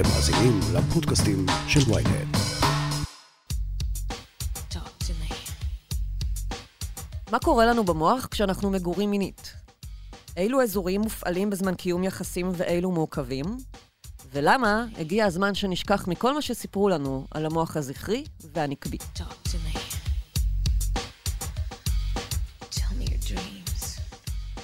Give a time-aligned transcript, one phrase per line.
[0.00, 2.36] אתם מאזינים לפודקאסטים של ויינט.
[7.32, 9.52] מה קורה לנו במוח כשאנחנו מגורים מינית?
[10.36, 13.44] אילו אזורים מופעלים בזמן קיום יחסים ואילו מעוכבים?
[14.32, 18.98] ולמה הגיע הזמן שנשכח מכל מה שסיפרו לנו על המוח הזכרי והנקבי?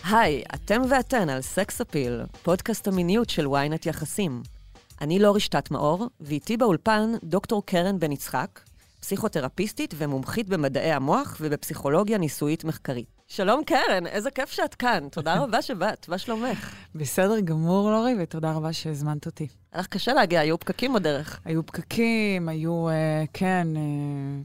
[0.05, 4.56] היי, אתם ואתן על סקס אפיל, פודקאסט המיניות של ynet יחסים.
[5.01, 8.61] אני לא רשתת מאור, ואיתי באולפן דוקטור קרן בן יצחק,
[9.01, 13.07] פסיכותרפיסטית ומומחית במדעי המוח ובפסיכולוגיה ניסויית מחקרית.
[13.29, 15.09] שלום קרן, איזה כיף שאת כאן.
[15.11, 16.75] תודה רבה שבאת, מה שלומך?
[16.95, 19.49] בסדר גמור, לורי, ותודה רבה שהזמנת אותי.
[19.73, 21.41] היה לך קשה להגיע, היו פקקים בדרך.
[21.45, 23.83] היו פקקים, היו, אה, כן, אה,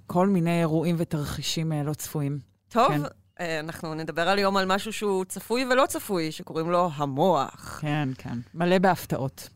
[0.08, 2.40] כל מיני אירועים ותרחישים אה, לא צפויים.
[2.70, 3.02] טוב, כן.
[3.40, 7.80] אה, אנחנו נדבר על יום על משהו שהוא צפוי ולא צפוי, שקוראים לו המוח.
[7.82, 9.50] כן, כן, מלא בהפתעות.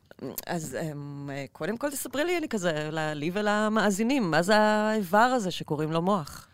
[0.47, 5.91] אז um, קודם כל תספרי לי, אני כזה, לי ולמאזינים, מה זה האיבר הזה שקוראים
[5.91, 6.47] לו מוח?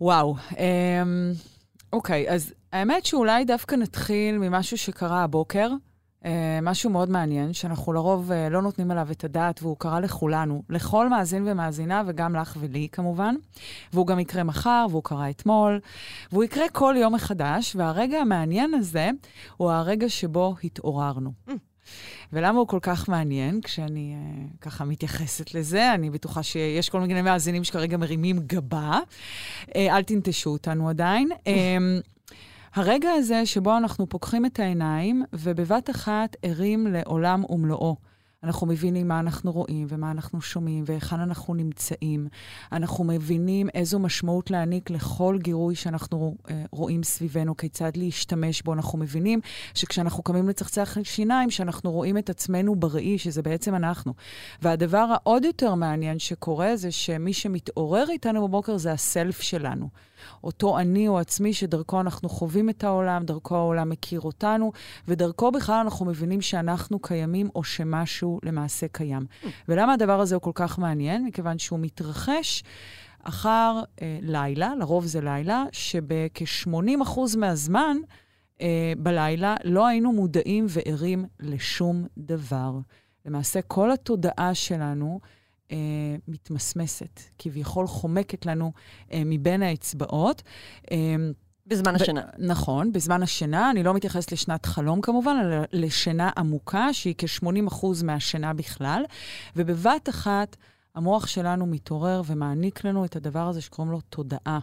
[0.00, 0.56] וואו, um,
[1.92, 5.70] אוקיי, אז האמת שאולי דווקא נתחיל ממשהו שקרה הבוקר,
[6.22, 6.26] uh,
[6.62, 11.08] משהו מאוד מעניין, שאנחנו לרוב uh, לא נותנים עליו את הדעת, והוא קרה לכולנו, לכל
[11.08, 13.34] מאזין ומאזינה, וגם לך ולי כמובן.
[13.92, 15.80] והוא גם יקרה מחר, והוא קרה אתמול,
[16.32, 19.10] והוא יקרה כל יום מחדש, והרגע המעניין הזה
[19.56, 21.32] הוא הרגע שבו התעוררנו.
[21.48, 21.52] Mm.
[22.32, 23.60] ולמה הוא כל כך מעניין?
[23.60, 28.98] כשאני uh, ככה מתייחסת לזה, אני בטוחה שיש כל מיני מאזינים שכרגע מרימים גבה.
[29.62, 31.28] Uh, אל תנטשו אותנו עדיין.
[31.32, 31.50] Uh,
[32.74, 37.96] הרגע הזה שבו אנחנו פוקחים את העיניים, ובבת אחת ערים לעולם ומלואו.
[38.46, 42.28] אנחנו מבינים מה אנחנו רואים ומה אנחנו שומעים והיכן אנחנו נמצאים.
[42.72, 48.72] אנחנו מבינים איזו משמעות להעניק לכל גירוי שאנחנו אה, רואים סביבנו, כיצד להשתמש בו.
[48.72, 49.40] אנחנו מבינים
[49.74, 54.14] שכשאנחנו קמים לצחצח שיניים, שאנחנו רואים את עצמנו בראי, שזה בעצם אנחנו.
[54.62, 59.88] והדבר העוד יותר מעניין שקורה זה שמי שמתעורר איתנו בבוקר זה הסלף שלנו.
[60.44, 64.72] אותו אני או עצמי שדרכו אנחנו חווים את העולם, דרכו העולם מכיר אותנו,
[65.08, 69.26] ודרכו בכלל אנחנו מבינים שאנחנו קיימים או שמשהו למעשה קיים.
[69.68, 71.24] ולמה הדבר הזה הוא כל כך מעניין?
[71.24, 72.64] מכיוון שהוא מתרחש
[73.22, 77.96] אחר אה, לילה, לרוב זה לילה, שבכ-80% מהזמן
[78.60, 82.72] אה, בלילה לא היינו מודעים וערים לשום דבר.
[83.26, 85.20] למעשה, כל התודעה שלנו
[85.70, 85.76] אה,
[86.28, 88.72] מתמסמסת, כביכול חומקת לנו
[89.12, 90.42] אה, מבין האצבעות.
[90.90, 91.16] אה,
[91.66, 92.22] בזמן השינה.
[92.38, 93.70] נכון, בזמן השינה.
[93.70, 99.02] אני לא מתייחסת לשנת חלום כמובן, אלא לשינה עמוקה, שהיא כ-80% מהשינה בכלל.
[99.56, 100.56] ובבת אחת,
[100.94, 104.58] המוח שלנו מתעורר ומעניק לנו את הדבר הזה שקוראים לו תודעה.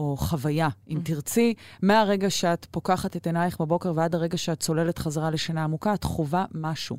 [0.00, 1.00] או חוויה, אם mm.
[1.04, 6.04] תרצי, מהרגע שאת פוקחת את עינייך בבוקר ועד הרגע שאת צוללת חזרה לשינה עמוקה, את
[6.04, 6.98] חווה משהו.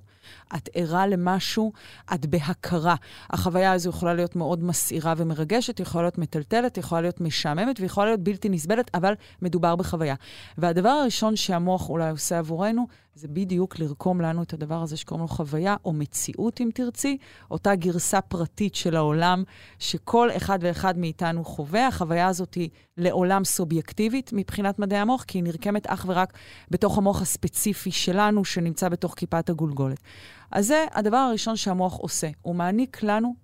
[0.56, 1.74] את ערה למשהו,
[2.14, 2.96] את בהכרה.
[3.30, 8.20] החוויה הזו יכולה להיות מאוד מסעירה ומרגשת, יכולה להיות מטלטלת, יכולה להיות משעממת ויכולה להיות
[8.20, 10.16] בלתי נסבלת, אבל מדובר בחוויה.
[10.58, 15.28] והדבר הראשון שהמוח אולי עושה עבורנו, זה בדיוק לרקום לנו את הדבר הזה שקוראים לו
[15.28, 17.18] חוויה, או מציאות, אם תרצי,
[17.52, 19.44] אותה גרסה פרטית של העולם,
[19.80, 21.88] שכל אחד ואחד מאיתנו חווה.
[21.88, 26.38] החוויה הזאת היא לעולם סובייקטיבית מבחינת מדעי המוח, כי היא נרקמת אך ורק
[26.72, 30.00] בתוך המוח הספציפי שלנו, שנמצא בתוך כיפת הגולגולת.
[30.52, 32.30] אז זה הדבר הראשון שהמוח עושה.
[32.42, 33.36] הוא מעניק לנו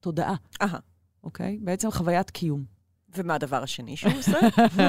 [0.00, 0.34] תודעה.
[0.62, 0.78] אהה.
[1.24, 1.58] אוקיי?
[1.60, 2.79] בעצם חוויית קיום.
[3.16, 4.38] ומה הדבר השני שהוא עושה?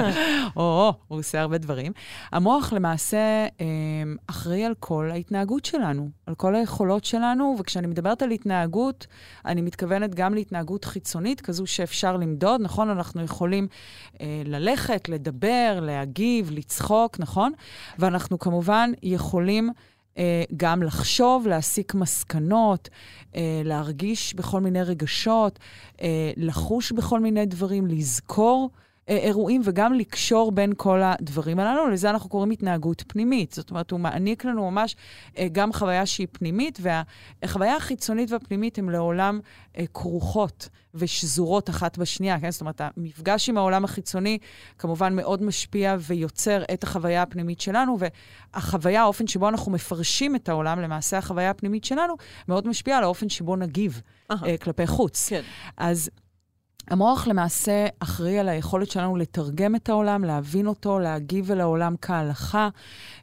[0.56, 1.92] או, הוא עושה הרבה דברים.
[2.32, 8.30] המוח למעשה אמ, אחראי על כל ההתנהגות שלנו, על כל היכולות שלנו, וכשאני מדברת על
[8.30, 9.06] התנהגות,
[9.46, 12.90] אני מתכוונת גם להתנהגות חיצונית, כזו שאפשר למדוד, נכון?
[12.90, 13.68] אנחנו יכולים
[14.20, 17.52] אה, ללכת, לדבר, להגיב, לצחוק, נכון?
[17.98, 19.72] ואנחנו כמובן יכולים...
[20.18, 22.88] אה, גם לחשוב, להסיק מסקנות,
[23.36, 25.58] אה, להרגיש בכל מיני רגשות,
[26.02, 28.70] אה, לחוש בכל מיני דברים, לזכור.
[29.08, 31.88] אירועים וגם לקשור בין כל הדברים הללו.
[31.88, 33.52] לזה אנחנו קוראים התנהגות פנימית.
[33.52, 34.96] זאת אומרת, הוא מעניק לנו ממש
[35.52, 39.40] גם חוויה שהיא פנימית, והחוויה החיצונית והפנימית הן לעולם
[39.94, 42.50] כרוכות ושזורות אחת בשנייה, כן?
[42.50, 44.38] זאת אומרת, המפגש עם העולם החיצוני
[44.78, 47.98] כמובן מאוד משפיע ויוצר את החוויה הפנימית שלנו,
[48.54, 52.14] והחוויה, האופן שבו אנחנו מפרשים את העולם, למעשה החוויה הפנימית שלנו,
[52.48, 54.00] מאוד משפיע על האופן שבו נגיב
[54.32, 54.34] uh-huh.
[54.34, 55.28] uh, כלפי חוץ.
[55.28, 55.42] כן.
[55.76, 56.10] אז
[56.88, 62.68] המוח למעשה אחראי על היכולת שלנו לתרגם את העולם, להבין אותו, להגיב אל העולם כהלכה,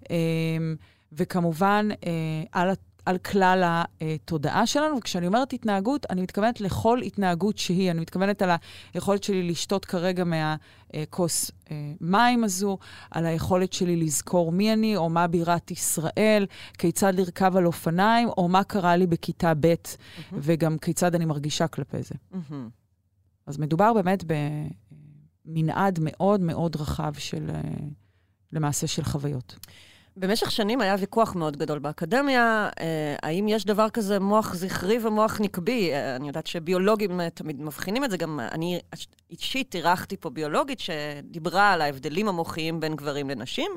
[0.09, 0.75] אמ,
[1.11, 2.11] וכמובן אה,
[2.51, 2.69] על
[3.09, 4.97] על כלל התודעה שלנו.
[4.97, 7.91] וכשאני אומרת התנהגות, אני מתכוונת לכל התנהגות שהיא.
[7.91, 8.50] אני מתכוונת על
[8.94, 12.77] היכולת שלי לשתות כרגע מהכוס אה, מים הזו,
[13.12, 16.45] על היכולת שלי לזכור מי אני, או מה בירת ישראל,
[16.77, 20.33] כיצד לרכב על אופניים, או מה קרה לי בכיתה ב', mm-hmm.
[20.33, 22.15] וגם כיצד אני מרגישה כלפי זה.
[22.33, 22.53] Mm-hmm.
[23.50, 24.24] אז מדובר באמת
[25.46, 27.62] במנעד מאוד מאוד רחב של, אה,
[28.54, 29.56] למעשה, של חוויות.
[30.18, 35.42] במשך שנים היה ויכוח מאוד גדול באקדמיה, אה, האם יש דבר כזה מוח זכרי ומוח
[35.42, 35.92] נקבי.
[35.92, 38.80] אה, אני יודעת שביולוגים תמיד מבחינים את זה, גם אני
[39.30, 43.72] אישית אירחתי פה ביולוגית שדיברה על ההבדלים המוחיים בין גברים לנשים.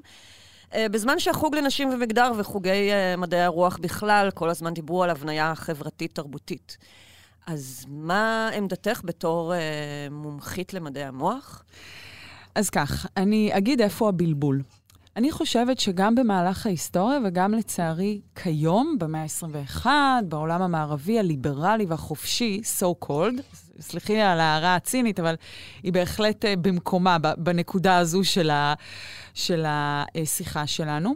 [0.77, 6.77] בזמן שהחוג לנשים ומגדר וחוגי מדעי הרוח בכלל, כל הזמן דיברו על הבניה חברתית-תרבותית.
[7.47, 9.53] אז מה עמדתך בתור
[10.11, 11.65] מומחית למדעי המוח?
[12.55, 14.63] אז כך, אני אגיד איפה הבלבול.
[15.17, 19.87] אני חושבת שגם במהלך ההיסטוריה, וגם לצערי כיום, במאה ה-21,
[20.25, 23.43] בעולם המערבי הליברלי והחופשי, so called,
[23.81, 25.35] סלחי על ההערה הצינית, אבל
[25.83, 28.75] היא בהחלט אה, במקומה, בנקודה הזו של, ה,
[29.35, 31.15] של השיחה שלנו.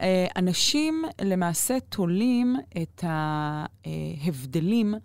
[0.00, 5.00] אה, אנשים למעשה תולים את ההבדלים אה,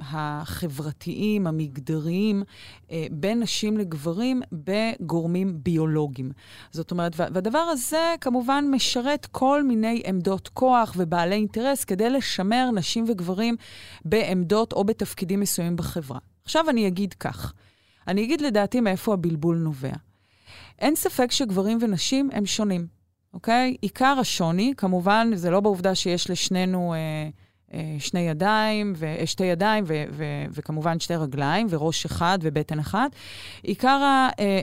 [0.00, 2.42] החברתיים, המגדריים,
[2.90, 6.30] אה, בין נשים לגברים בגורמים ביולוגיים.
[6.70, 13.04] זאת אומרת, והדבר הזה כמובן משרת כל מיני עמדות כוח ובעלי אינטרס כדי לשמר נשים
[13.08, 13.56] וגברים
[14.04, 16.18] בעמדות או בתפקידים מסוימים בחברה.
[16.44, 17.52] עכשיו אני אגיד כך,
[18.08, 19.92] אני אגיד לדעתי מאיפה הבלבול נובע.
[20.78, 22.86] אין ספק שגברים ונשים הם שונים,
[23.34, 23.76] אוקיי?
[23.80, 26.94] עיקר השוני, כמובן, זה לא בעובדה שיש לשנינו...
[26.94, 27.28] אה, אה,
[27.98, 33.10] שני ידיים, ו, שתי ידיים ו, ו, וכמובן שתי רגליים וראש אחד ובטן אחת.
[33.62, 34.00] עיקר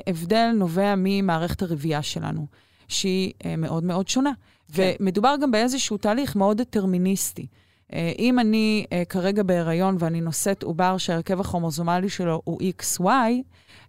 [0.07, 2.47] ההבדל נובע ממערכת הרבייה שלנו,
[2.87, 4.31] שהיא אה, מאוד מאוד שונה.
[4.73, 4.91] כן.
[4.99, 7.47] ומדובר גם באיזשהו תהליך מאוד דטרמיניסטי.
[7.93, 13.05] אה, אם אני כרגע בהיריון ואני נושאת עובר שהרכב הכרומוזומלי שלו הוא XY,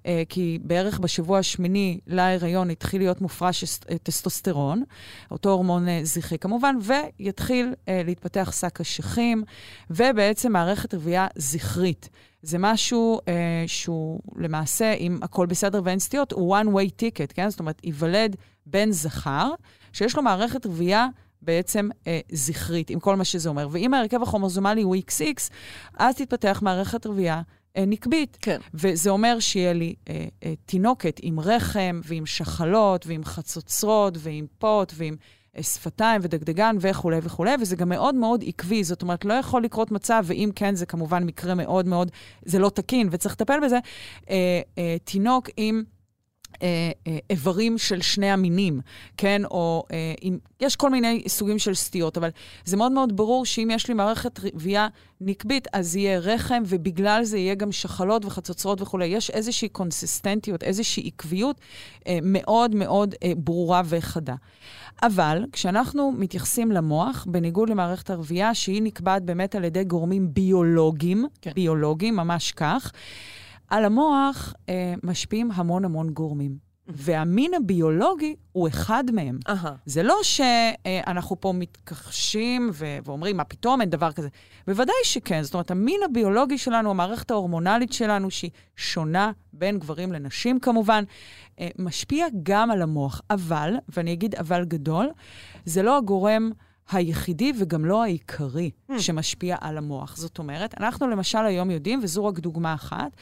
[0.07, 4.83] אה, כי בערך בשבוע השמיני להיריון התחיל להיות מופרש אה, טסטוסטרון,
[5.31, 9.45] אותו הורמון אה, זכרי כמובן, ויתחיל להתפתח שק אשכים,
[9.91, 12.09] ובעצם מערכת רבייה זכרית.
[12.45, 17.51] זה משהו אה, שהוא למעשה, אם הכל בסדר ואין סטיות, הוא one-way ticket, כן?
[17.51, 18.37] זאת אומרת, ייוולד
[18.67, 19.51] בן זכר,
[19.93, 21.07] שיש לו מערכת רבייה
[21.45, 23.69] בעצם אה, זכרית, עם כל מה שזה אומר.
[23.71, 25.51] ואם ההרכב הכרומוזומלי הוא XX,
[25.99, 27.43] אז תתפתח מערכת רבייה
[27.77, 28.39] אה, נקבית.
[28.41, 28.61] כן.
[28.75, 34.93] וזה אומר שיהיה לי אה, אה, תינוקת עם רחם ועם שחלות ועם חצוצרות ועם פוט
[34.97, 35.17] ועם
[35.57, 38.85] אה, שפתיים ודגדגן וכולי וכולי, וזה גם מאוד מאוד עקבי.
[38.85, 42.11] זאת אומרת, לא יכול לקרות מצב, ואם כן, זה כמובן מקרה מאוד מאוד,
[42.45, 43.79] זה לא תקין וצריך לטפל בזה,
[44.31, 45.85] אה, אה, תינוק עם...
[46.65, 48.81] אה, אה, איברים של שני המינים,
[49.17, 49.45] כן?
[49.45, 52.31] או אה, אם, יש כל מיני סוגים של סטיות, אבל
[52.65, 54.89] זה מאוד מאוד ברור שאם יש לי מערכת רבייה
[55.21, 59.07] נקבית, אז יהיה רחם, ובגלל זה יהיה גם שחלות וחצוצרות וכולי.
[59.07, 61.61] יש איזושהי קונסיסטנטיות, איזושהי עקביות
[62.07, 64.35] אה, מאוד מאוד אה, ברורה וחדה.
[65.03, 71.51] אבל כשאנחנו מתייחסים למוח, בניגוד למערכת הרבייה, שהיא נקבעת באמת על ידי גורמים ביולוגיים, כן.
[71.55, 72.93] ביולוגיים, ממש כך,
[73.75, 76.75] על המוח אה, משפיעים המון המון גורמים.
[76.89, 79.39] והמין הביולוגי הוא אחד מהם.
[79.49, 79.69] Uh-huh.
[79.87, 84.29] זה לא שאנחנו פה מתכחשים ו- ואומרים, מה פתאום, אין דבר כזה.
[84.67, 85.43] בוודאי שכן.
[85.43, 91.05] זאת אומרת, המין הביולוגי שלנו, המערכת ההורמונלית שלנו, שהיא שונה בין גברים לנשים כמובן,
[91.61, 93.21] אה, משפיע גם על המוח.
[93.31, 95.11] אבל, ואני אגיד אבל גדול,
[95.65, 96.51] זה לא הגורם...
[96.93, 98.99] היחידי וגם לא העיקרי mm.
[98.99, 100.17] שמשפיע על המוח.
[100.17, 103.17] זאת אומרת, אנחנו למשל היום יודעים, וזו רק דוגמה אחת,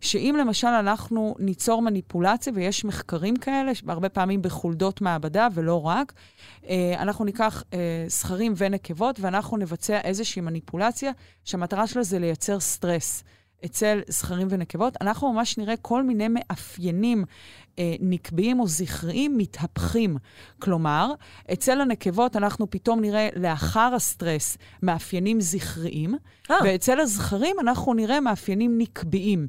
[0.00, 6.12] שאם למשל אנחנו ניצור מניפולציה, ויש מחקרים כאלה, הרבה פעמים בחולדות מעבדה ולא רק,
[6.68, 11.12] אה, אנחנו ניקח אה, זכרים ונקבות ואנחנו נבצע איזושהי מניפולציה
[11.44, 13.24] שהמטרה שלה זה לייצר סטרס.
[13.64, 17.24] אצל זכרים ונקבות, אנחנו ממש נראה כל מיני מאפיינים
[17.78, 20.16] אה, נקביים או זכריים מתהפכים.
[20.58, 21.12] כלומר,
[21.52, 26.14] אצל הנקבות אנחנו פתאום נראה לאחר הסטרס מאפיינים זכריים,
[26.50, 26.56] אה.
[26.64, 29.46] ואצל הזכרים אנחנו נראה מאפיינים נקביים.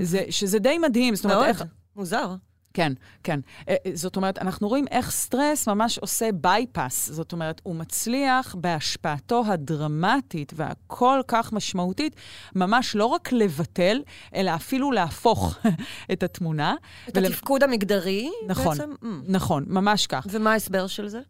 [0.00, 1.14] זה, שזה די מדהים.
[1.14, 1.64] זאת אומרת, מאוד, איך...
[1.96, 2.34] מוזר.
[2.74, 2.92] כן,
[3.24, 3.40] כן.
[3.68, 7.10] אה, אה, זאת אומרת, אנחנו רואים איך סטרס ממש עושה bypass.
[7.10, 12.16] זאת אומרת, הוא מצליח בהשפעתו הדרמטית והכל כך משמעותית,
[12.54, 14.02] ממש לא רק לבטל,
[14.34, 15.58] אלא אפילו להפוך
[16.12, 16.74] את התמונה.
[17.08, 17.26] את ול...
[17.26, 18.90] התפקוד המגדרי נכון, בעצם?
[19.26, 20.26] נכון, ממש כך.
[20.30, 21.20] ומה ההסבר של זה?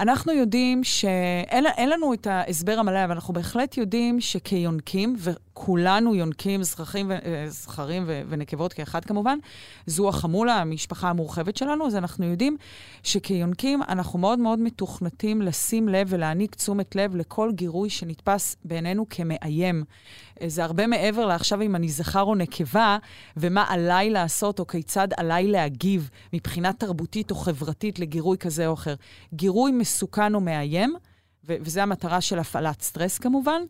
[0.00, 7.12] אנחנו יודעים שאין לנו את ההסבר המלא, אבל אנחנו בהחלט יודעים שכיונקים, וכולנו יונקים, זכרים,
[7.12, 9.38] אה, זכרים ונקבות כאחד כמובן,
[9.86, 12.56] זו החמולה, המשפחה המורחבת שלנו, אז אנחנו יודעים
[13.02, 19.84] שכיונקים אנחנו מאוד מאוד מתוכנתים לשים לב ולהעניק תשומת לב לכל גירוי שנתפס בעינינו כמאיים.
[20.42, 22.98] אה, זה הרבה מעבר לעכשיו אם אני זכר או נקבה,
[23.36, 28.94] ומה עליי לעשות או כיצד עליי להגיב מבחינה תרבותית או חברתית לגירוי כזה או אחר.
[29.34, 30.94] גירוי מסוכן או מאיים,
[31.44, 33.62] וזו המטרה של הפעלת סטרס כמובן,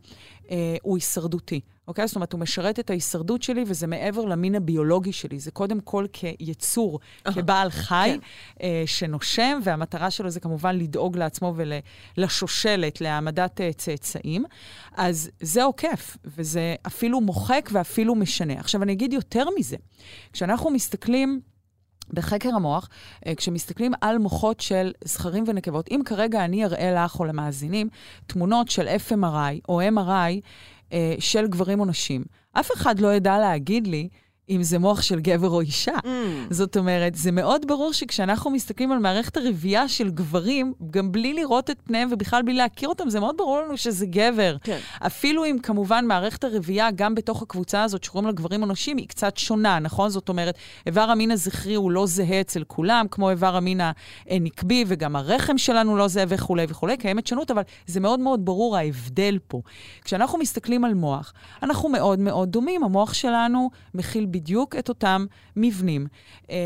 [0.51, 1.61] אה, הוא הישרדותי.
[1.88, 2.07] אוקיי?
[2.07, 5.38] זאת אומרת, הוא משרת את ההישרדות שלי, וזה מעבר למין הביולוגי שלי.
[5.38, 7.00] זה קודם כל כיצור.
[7.25, 8.19] כבעל חי כן.
[8.62, 11.55] אה, שנושם, והמטרה שלו זה כמובן לדאוג לעצמו
[12.16, 14.45] ולשושלת, להעמדת אה, צאצאים.
[14.97, 18.52] אז זה עוקף, וזה אפילו מוחק ואפילו משנה.
[18.52, 19.76] עכשיו, אני אגיד יותר מזה.
[20.33, 21.40] כשאנחנו מסתכלים...
[22.12, 22.88] בחקר המוח,
[23.26, 27.88] אה, כשמסתכלים על מוחות של זכרים ונקבות, אם כרגע אני אראה לך או למאזינים
[28.26, 30.40] תמונות של FMRI או MRI
[31.19, 34.09] של גברים או נשים, אף אחד לא ידע להגיד לי
[34.50, 35.97] אם זה מוח של גבר או אישה.
[36.05, 36.09] Mm.
[36.50, 41.71] זאת אומרת, זה מאוד ברור שכשאנחנו מסתכלים על מערכת הרבייה של גברים, גם בלי לראות
[41.71, 44.57] את פניהם ובכלל בלי להכיר אותם, זה מאוד ברור לנו שזה גבר.
[44.62, 44.79] כן.
[45.07, 49.09] אפילו אם כמובן מערכת הרבייה, גם בתוך הקבוצה הזאת שקוראים לה גברים או נשים, היא
[49.09, 50.09] קצת שונה, נכון?
[50.09, 50.55] זאת אומרת,
[50.87, 53.81] איבר המין הזכרי הוא לא זהה אצל כולם, כמו איבר המין
[54.29, 58.76] הנקבי, וגם הרחם שלנו לא זהה וכולי וכולי, קיימת שונות, אבל זה מאוד מאוד ברור
[58.76, 59.62] ההבדל פה.
[60.05, 62.85] כשאנחנו מסתכלים על מוח, אנחנו מאוד מאוד דומים.
[62.85, 65.26] המוח שלנו מכיל בדיוק את אותם
[65.57, 66.07] מבנים.
[66.50, 66.57] אה,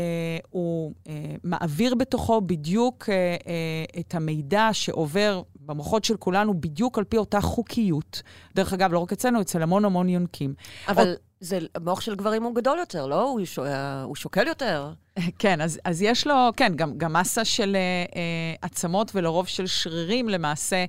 [0.49, 1.13] הוא אה,
[1.43, 7.41] מעביר בתוכו בדיוק אה, אה, את המידע שעובר במוחות של כולנו בדיוק על פי אותה
[7.41, 8.21] חוקיות.
[8.55, 10.53] דרך אגב, לא רק אצלנו, אצל המון המון יונקים.
[10.87, 11.07] אבל...
[11.07, 11.17] עוד...
[11.39, 13.29] זה, המוח של גברים הוא גדול יותר, לא?
[13.29, 13.59] הוא, ש...
[14.03, 14.93] הוא שוקל יותר.
[15.39, 20.29] כן, אז, אז יש לו, כן, גם, גם מסה של אה, עצמות ולרוב של שרירים,
[20.29, 20.85] למעשה, אה,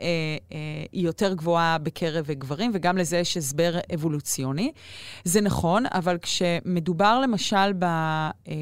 [0.00, 0.58] אה,
[0.92, 4.72] היא יותר גבוהה בקרב גברים, וגם לזה יש הסבר אבולוציוני.
[5.24, 8.54] זה נכון, אבל כשמדובר למשל ב, אה,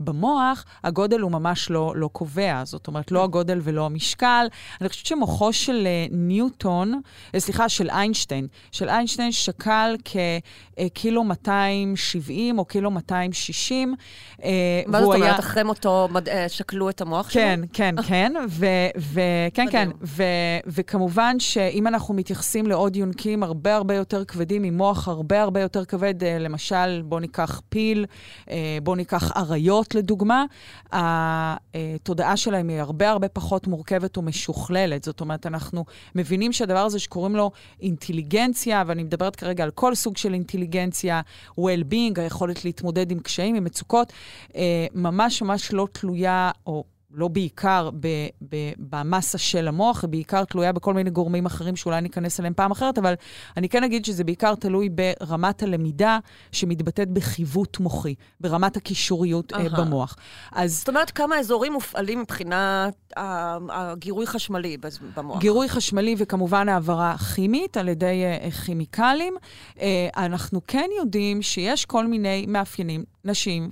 [0.00, 2.62] במוח, הגודל הוא ממש לא, לא קובע.
[2.64, 4.46] זאת אומרת, לא הגודל ולא המשקל.
[4.80, 7.00] אני חושבת שמוחו של אה, ניוטון,
[7.34, 13.94] אה, סליחה, של איינשטיין, של איינשטיין שקל כקילו 270 או קילו 260, אה,
[14.86, 17.42] מה זאת אומרת, אחרי מותו אה, שקלו את המוח שלו?
[17.42, 18.32] כן, כן, כן,
[19.54, 19.90] כן, כן.
[20.66, 25.84] וכמובן שאם אנחנו מתייחסים לעוד יונקים הרבה הרבה יותר כבדים, עם מוח הרבה הרבה יותר
[25.84, 28.06] כבד, אה, למשל, בואו ניקח פיל,
[28.82, 30.44] בואו ניקח אריות לדוגמה,
[30.92, 35.04] התודעה שלהם היא הרבה הרבה פחות מורכבת ומשוכללת.
[35.04, 37.50] זאת אומרת, אנחנו מבינים שהדבר הזה שקוראים לו
[37.80, 41.20] אינטליגנציה, ואני מדברת כרגע על כל סוג של אינטליגנציה,
[41.60, 44.14] well-being, היכולת להתמודד עם קשיים, עם מצוקות, אה,
[44.94, 48.06] ממש ממש לא תלויה, או לא בעיקר ב,
[48.48, 52.70] ב, במסה של המוח, היא בעיקר תלויה בכל מיני גורמים אחרים שאולי ניכנס אליהם פעם
[52.70, 53.14] אחרת, אבל
[53.56, 56.18] אני כן אגיד שזה בעיקר תלוי ברמת הלמידה
[56.52, 60.16] שמתבטאת בחיווט מוחי, ברמת הקישוריות uh, במוח.
[60.52, 60.78] אז...
[60.78, 64.76] זאת אומרת, כמה אזורים מופעלים מבחינת הגירוי חשמלי
[65.16, 65.38] במוח?
[65.40, 69.34] גירוי חשמלי וכמובן העברה כימית על ידי uh, כימיקלים.
[69.74, 69.80] Uh,
[70.16, 73.14] אנחנו כן יודעים שיש כל מיני מאפיינים.
[73.24, 73.68] נשים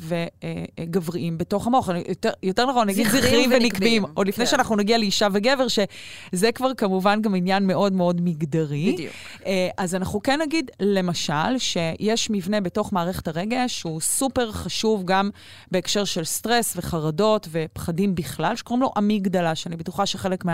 [0.78, 1.88] וגבריים בתוך המוח.
[2.08, 4.50] יותר, יותר נכון, נגיד זכרים ונקבים, עוד לפני כן.
[4.50, 8.92] שאנחנו נגיע לאישה וגבר, שזה כבר כמובן גם עניין מאוד מאוד מגדרי.
[8.92, 9.12] בדיוק.
[9.46, 15.30] אה, אז אנחנו כן נגיד, למשל, שיש מבנה בתוך מערכת הרגש שהוא סופר חשוב גם
[15.70, 20.44] בהקשר של סטרס וחרדות ופחדים בכלל, שקוראים לו אמיגדלה, שאני בטוחה שחלק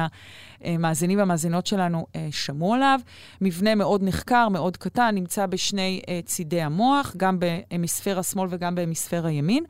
[0.65, 3.01] מהמאזינים והמאזינות שלנו אה, שמעו עליו.
[3.41, 9.31] מבנה מאוד נחקר, מאוד קטן, נמצא בשני אה, צידי המוח, גם בהמיספירה שמאל וגם בהמיספירה
[9.31, 9.65] ימין,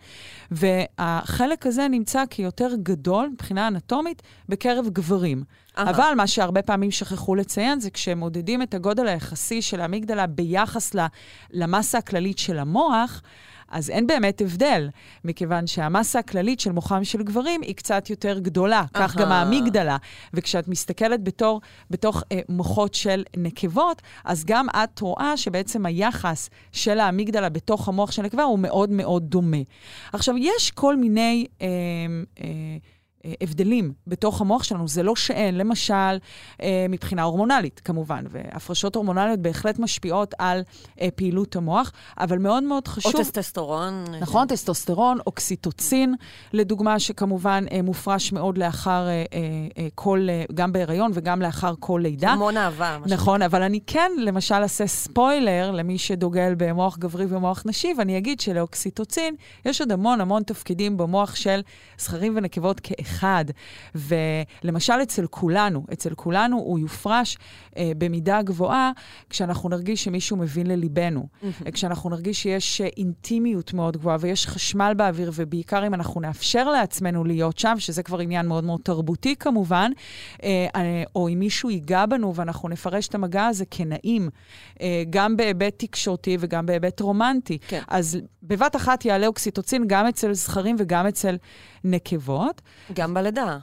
[0.50, 5.42] והחלק הזה נמצא כיותר גדול מבחינה אנטומית בקרב גברים.
[5.78, 5.80] Aha.
[5.80, 10.94] אבל מה שהרבה פעמים שכחו לציין זה כשמודדים את הגודל היחסי של האמיגדלה ביחס
[11.50, 13.22] למסה הכללית של המוח,
[13.70, 14.88] אז אין באמת הבדל,
[15.24, 18.98] מכיוון שהמסה הכללית של מוחם של גברים היא קצת יותר גדולה, Aha.
[18.98, 19.96] כך גם האמיגדלה.
[20.34, 21.60] וכשאת מסתכלת בתור,
[21.90, 28.10] בתוך אה, מוחות של נקבות, אז גם את רואה שבעצם היחס של האמיגדלה בתוך המוח
[28.10, 29.62] של נקבה הוא מאוד מאוד דומה.
[30.12, 31.46] עכשיו, יש כל מיני...
[31.62, 31.66] אה,
[32.40, 32.76] אה,
[33.40, 35.58] הבדלים בתוך המוח שלנו, זה לא שאין.
[35.58, 35.94] למשל,
[36.62, 40.62] אה, מבחינה הורמונלית, כמובן, והפרשות הורמונליות בהחלט משפיעות על
[41.00, 43.14] אה, פעילות המוח, אבל מאוד מאוד חשוב...
[43.14, 44.04] או טסטסטרון.
[44.20, 46.14] נכון, טסטוסטרון, אוקסיטוצין,
[46.52, 49.06] לדוגמה, שכמובן מופרש מאוד לאחר
[49.94, 52.30] כל, גם בהיריון וגם לאחר כל לידה.
[52.30, 52.98] המון אהבה.
[53.06, 58.40] נכון, אבל אני כן, למשל, אעשה ספוילר למי שדוגל במוח גברי ומוח נשי, ואני אגיד
[58.40, 59.34] שלאוקסיטוצין
[59.64, 61.60] יש עוד המון המון תפקידים במוח של
[61.98, 63.07] זכרים ונקבות כאחד.
[63.08, 63.44] אחד.
[63.94, 67.38] ולמשל אצל כולנו, אצל כולנו הוא יופרש
[67.76, 68.92] אה, במידה גבוהה
[69.30, 71.70] כשאנחנו נרגיש שמישהו מבין לליבנו, mm-hmm.
[71.70, 77.24] כשאנחנו נרגיש שיש אה, אינטימיות מאוד גבוהה ויש חשמל באוויר, ובעיקר אם אנחנו נאפשר לעצמנו
[77.24, 79.90] להיות שם, שזה כבר עניין מאוד מאוד תרבותי כמובן,
[80.42, 84.28] אה, אה, או אם מישהו ייגע בנו ואנחנו נפרש את המגע הזה כנעים,
[84.80, 87.58] אה, גם בהיבט תקשורתי וגם בהיבט רומנטי.
[87.68, 87.82] כן.
[87.88, 91.36] אז בבת אחת יעלה אוקסיטוצין גם אצל זכרים וגם אצל
[91.84, 92.62] נקבות.
[92.98, 93.58] גם בלידה.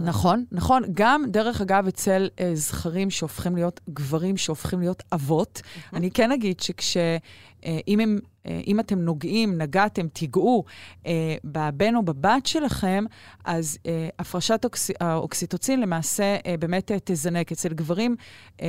[0.00, 0.82] נכון, נכון.
[0.94, 5.96] גם, דרך אגב, אצל uh, זכרים שהופכים להיות גברים, שהופכים להיות אבות, mm-hmm.
[5.96, 6.96] אני כן אגיד שכש...
[6.96, 10.64] Uh, אם, הם, uh, אם אתם נוגעים, נגעתם, תיגעו
[11.02, 11.06] uh,
[11.44, 13.04] בבן או בבת שלכם,
[13.44, 13.88] אז uh,
[14.18, 17.52] הפרשת אוקס, האוקסיטוצין למעשה uh, באמת uh, תזנק.
[17.52, 18.16] אצל גברים
[18.56, 18.62] uh,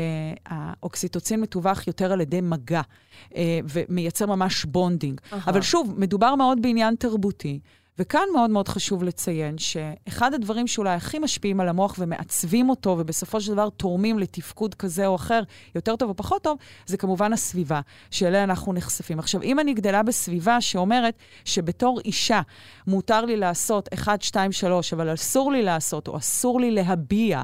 [0.45, 2.81] האוקסיטוצין מתווך יותר על ידי מגע,
[3.29, 5.21] uh, ומייצר ממש bonding.
[5.21, 5.35] Uh-huh.
[5.47, 7.59] אבל שוב, מדובר מאוד בעניין תרבותי.
[7.99, 13.41] וכאן מאוד מאוד חשוב לציין שאחד הדברים שאולי הכי משפיעים על המוח ומעצבים אותו, ובסופו
[13.41, 15.41] של דבר תורמים לתפקוד כזה או אחר,
[15.75, 19.19] יותר טוב או פחות טוב, זה כמובן הסביבה, שאליה אנחנו נחשפים.
[19.19, 21.13] עכשיו, אם אני גדלה בסביבה שאומרת
[21.45, 22.41] שבתור אישה
[22.87, 27.43] מותר לי לעשות 1, 2, 3, אבל אסור לי לעשות, או אסור לי להביע,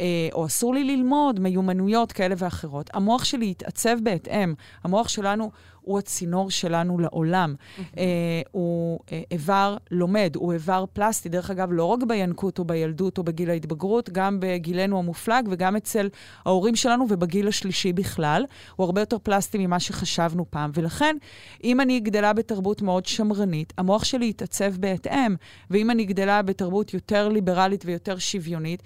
[0.00, 4.54] אה, או אסור לי ללמוד מיומנויות כאלה ואחרות, המוח שלי יתעצב בהתאם.
[4.84, 5.50] המוח שלנו
[5.88, 7.54] הוא הצינור שלנו לעולם.
[7.98, 8.04] אה,
[8.50, 13.22] הוא אה, איבר לומד, הוא איבר פלסטי, דרך אגב, לא רק בינקות או בילדות או
[13.22, 16.08] בגיל ההתבגרות, גם בגילנו המופלג וגם אצל
[16.44, 18.44] ההורים שלנו ובגיל השלישי בכלל.
[18.76, 20.70] הוא הרבה יותר פלסטי ממה שחשבנו פעם.
[20.74, 21.16] ולכן,
[21.64, 25.36] אם אני גדלה בתרבות מאוד שמרנית, המוח שלי יתעצב בהתאם.
[25.70, 28.82] ואם אני גדלה בתרבות יותר ליברלית ויותר שוויונית,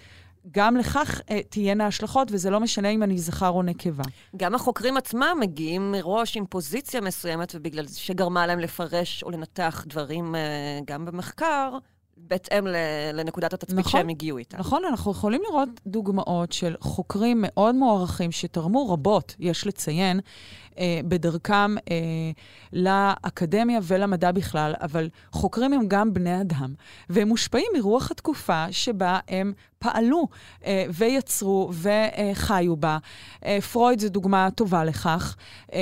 [0.50, 4.04] גם לכך uh, תהיינה השלכות, וזה לא משנה אם אני זכר או נקבה.
[4.36, 9.84] גם החוקרים עצמם מגיעים מראש עם פוזיציה מסוימת, ובגלל זה שגרמה להם לפרש או לנתח
[9.88, 11.78] דברים uh, גם במחקר,
[12.16, 12.66] בהתאם
[13.12, 14.58] לנקודת התצפית נכון, שהם הגיעו איתה.
[14.58, 20.20] נכון, אנחנו יכולים לראות דוגמאות של חוקרים מאוד מוערכים שתרמו רבות, יש לציין,
[20.78, 22.30] אה, בדרכם אה,
[22.72, 26.74] לאקדמיה ולמדע בכלל, אבל חוקרים הם גם בני אדם,
[27.10, 30.28] והם מושפעים מרוח התקופה שבה הם פעלו
[30.66, 32.98] אה, ויצרו וחיו בה.
[33.44, 35.36] אה, פרויד זו דוגמה טובה לכך,
[35.72, 35.80] אה,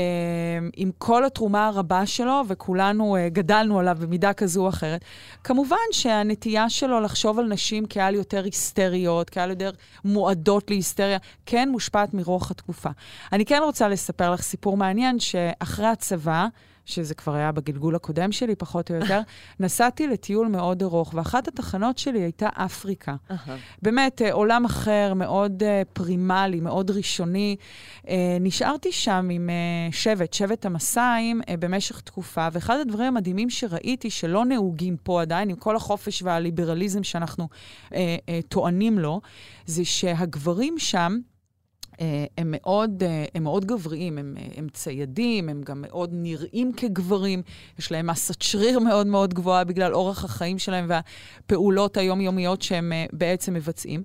[0.76, 5.04] עם כל התרומה הרבה שלו, וכולנו גדלנו עליו במידה כזו או אחרת.
[5.45, 9.71] כמובן שהנטייה שלו לחשוב על נשים כעל יותר היסטריות, כעל יותר
[10.04, 12.90] מועדות להיסטריה, כן מושפעת מרוח התקופה.
[13.33, 16.47] אני כן רוצה לספר לך סיפור מעניין, שאחרי הצבא,
[16.91, 19.21] שזה כבר היה בגלגול הקודם שלי, פחות או יותר,
[19.61, 23.15] נסעתי לטיול מאוד ארוך, ואחת התחנות שלי הייתה אפריקה.
[23.31, 23.50] Uh-huh.
[23.83, 27.57] באמת, אה, עולם אחר, מאוד uh, פרימלי, מאוד ראשוני.
[28.03, 28.09] Uh,
[28.41, 29.50] נשארתי שם עם
[29.93, 35.57] שבט, שבט המסעים, uh, במשך תקופה, ואחד הדברים המדהימים שראיתי, שלא נהוגים פה עדיין, עם
[35.57, 37.49] כל החופש והליברליזם שאנחנו
[38.49, 39.21] טוענים לו,
[39.67, 41.29] זה שהגברים שם, אה,
[42.39, 47.43] הם מאוד, אה, הם מאוד גבריים, הם, אה, הם ציידים, הם גם מאוד נראים כגברים,
[47.78, 53.54] יש להם מסת שריר מאוד מאוד גבוהה בגלל אורח החיים שלהם והפעולות היומיומיות שהם בעצם
[53.54, 54.02] מבצעים.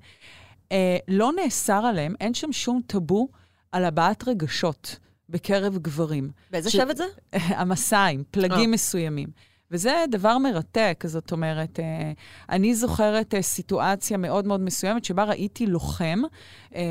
[1.07, 3.27] לא נאסר עליהם, אין שם שום טאבו
[3.71, 6.29] על הבעת רגשות בקרב גברים.
[6.51, 6.75] באיזה ש...
[6.75, 7.05] שבט זה?
[7.61, 8.73] המסיים, פלגים oh.
[8.73, 9.27] מסוימים.
[9.71, 12.11] וזה דבר מרתק, זאת אומרת, אה,
[12.49, 16.21] אני זוכרת אה, סיטואציה מאוד מאוד מסוימת שבה ראיתי לוחם,
[16.75, 16.81] אה,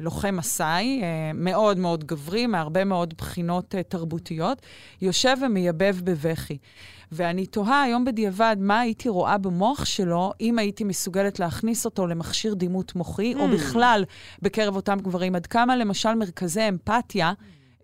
[0.00, 1.02] לוחם מסאי,
[1.34, 4.62] מאוד מאוד גברי, מהרבה מאוד בחינות תרבותיות,
[5.02, 6.58] יושב ומייבב בבכי.
[7.12, 12.54] ואני תוהה היום בדיעבד מה הייתי רואה במוח שלו, אם הייתי מסוגלת להכניס אותו למכשיר
[12.54, 13.38] דימות מוחי, mm.
[13.38, 14.04] או בכלל
[14.42, 15.34] בקרב אותם גברים.
[15.34, 17.32] עד כמה, למשל, מרכזי אמפתיה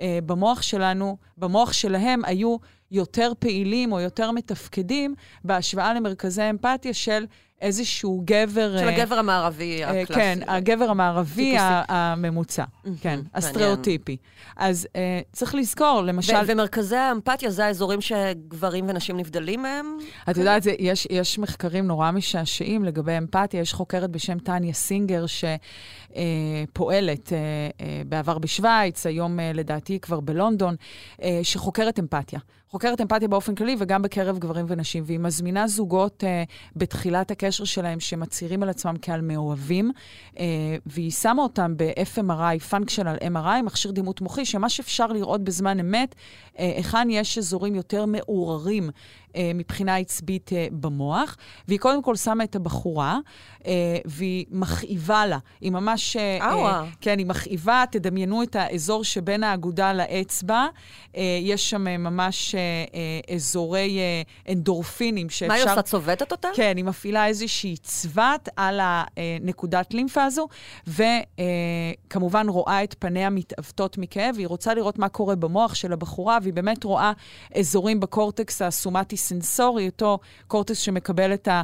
[0.00, 2.56] אה, במוח שלנו, במוח שלהם, היו
[2.90, 7.24] יותר פעילים או יותר מתפקדים בהשוואה למרכזי אמפתיה של
[7.60, 8.78] איזשהו גבר...
[8.78, 10.12] של uh, הגבר המערבי uh, הקלאסי.
[10.14, 12.64] כן, הגבר המערבי הממוצע,
[13.00, 14.16] כן, הסטריאוטיפי.
[14.56, 14.96] אז uh,
[15.32, 16.36] צריך לזכור, למשל...
[16.46, 19.96] ומרכזי האמפתיה זה האזורים שגברים ונשים נבדלים מהם?
[20.30, 23.60] את יודעת, יש, יש מחקרים נורא משעשעים לגבי אמפתיה.
[23.60, 25.24] יש חוקרת בשם טניה סינגר,
[26.66, 27.32] שפועלת
[28.06, 30.76] בעבר בשוויץ, היום לדעתי כבר בלונדון,
[31.42, 32.40] שחוקרת אמפתיה.
[32.72, 38.00] חוקרת אמפתיה באופן כללי וגם בקרב גברים ונשים, והיא מזמינה זוגות uh, בתחילת הקשר שלהם
[38.00, 39.90] שמצהירים על עצמם כעל מאוהבים,
[40.34, 40.38] uh,
[40.86, 46.58] והיא שמה אותם ב-FMRI, Functional MRI, מכשיר דימות מוחי, שמה שאפשר לראות בזמן אמת, uh,
[46.58, 51.36] היכן יש אזורים יותר מעורערים uh, מבחינה עצבית uh, במוח,
[51.68, 53.18] והיא קודם כל שמה את הבחורה,
[54.04, 55.38] והיא מכאיבה לה.
[55.60, 56.16] היא ממש...
[56.16, 56.42] Uh,
[57.00, 60.66] כן, היא מכאיבה, תדמיינו את האזור שבין האגודה לאצבע.
[61.16, 62.61] אה, יש שם אה, ממש אה, אה,
[63.34, 65.48] אזורי אה, אנדורפינים שאפשר...
[65.48, 65.82] מה היא עושה?
[65.82, 66.48] צובטת אותה?
[66.54, 70.48] כן, היא מפעילה איזושהי צבת על הנקודת לימפה הזו,
[70.86, 76.52] וכמובן רואה את פניה מתעוותות מכאב, והיא רוצה לראות מה קורה במוח של הבחורה, והיא
[76.52, 77.12] באמת רואה
[77.58, 81.62] אזורים בקורטקס הסומטי-סנסורי, אותו קורטקס שמקבל את ה...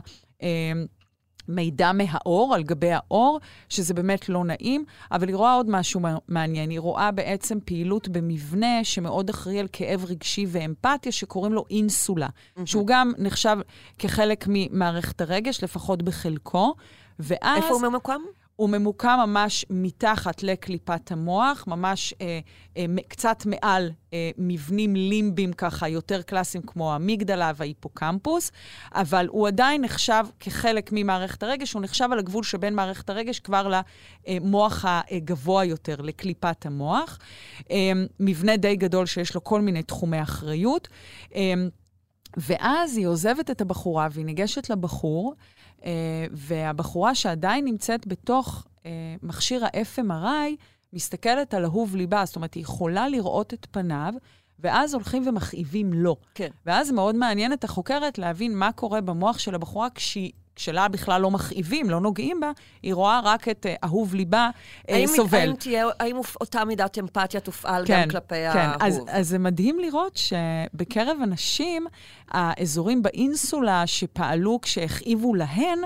[1.49, 6.71] מידע מהאור, על גבי האור, שזה באמת לא נעים, אבל היא רואה עוד משהו מעניין.
[6.71, 12.61] היא רואה בעצם פעילות במבנה שמאוד אחראי על כאב רגשי ואמפתיה, שקוראים לו אינסולה, mm-hmm.
[12.65, 13.57] שהוא גם נחשב
[13.99, 16.75] כחלק ממערכת הרגש, לפחות בחלקו.
[17.19, 17.63] ואז...
[17.63, 18.21] איפה הוא ממוקם?
[18.59, 22.41] הוא ממוקם ממש מתחת לקליפת המוח, ממש אה,
[22.77, 28.53] אה, קצת מעל אה, מבנים לימביים ככה יותר קלאסיים כמו המגדלה וההיפוקמפוס,
[28.95, 33.73] אבל הוא עדיין נחשב כחלק ממערכת הרגש, הוא נחשב על הגבול שבין מערכת הרגש כבר
[34.29, 37.19] למוח הגבוה יותר, לקליפת המוח.
[37.71, 40.89] אה, מבנה די גדול שיש לו כל מיני תחומי אחריות.
[41.35, 41.55] אה,
[42.37, 45.58] ואז היא עוזבת את הבחורה והיא ניגשת לבחור, אה,
[46.31, 48.91] והבחורה שעדיין נמצאת בתוך אה,
[49.23, 50.57] מכשיר ה-FMRI,
[50.93, 54.15] מסתכלת על אהוב ליבה, זאת אומרת, היא יכולה לראות את פניו,
[54.59, 56.17] ואז הולכים ומכאיבים לו.
[56.35, 56.49] כן.
[56.67, 61.31] ואז מאוד מעניין את החוקרת להבין מה קורה במוח של הבחורה כשהיא כשלה בכלל לא
[61.31, 62.51] מכאיבים, לא נוגעים בה,
[62.83, 65.39] היא רואה רק את uh, אהוב ליבה uh, האם, סובל.
[65.39, 68.59] האם, תהיה, האם אותה מידת אמפתיה תופעל כן, גם כלפי כן.
[68.59, 68.83] האהוב?
[68.83, 71.87] אז, אז זה מדהים לראות שבקרב הנשים,
[72.29, 75.79] האזורים באינסולה שפעלו כשהכאיבו להן,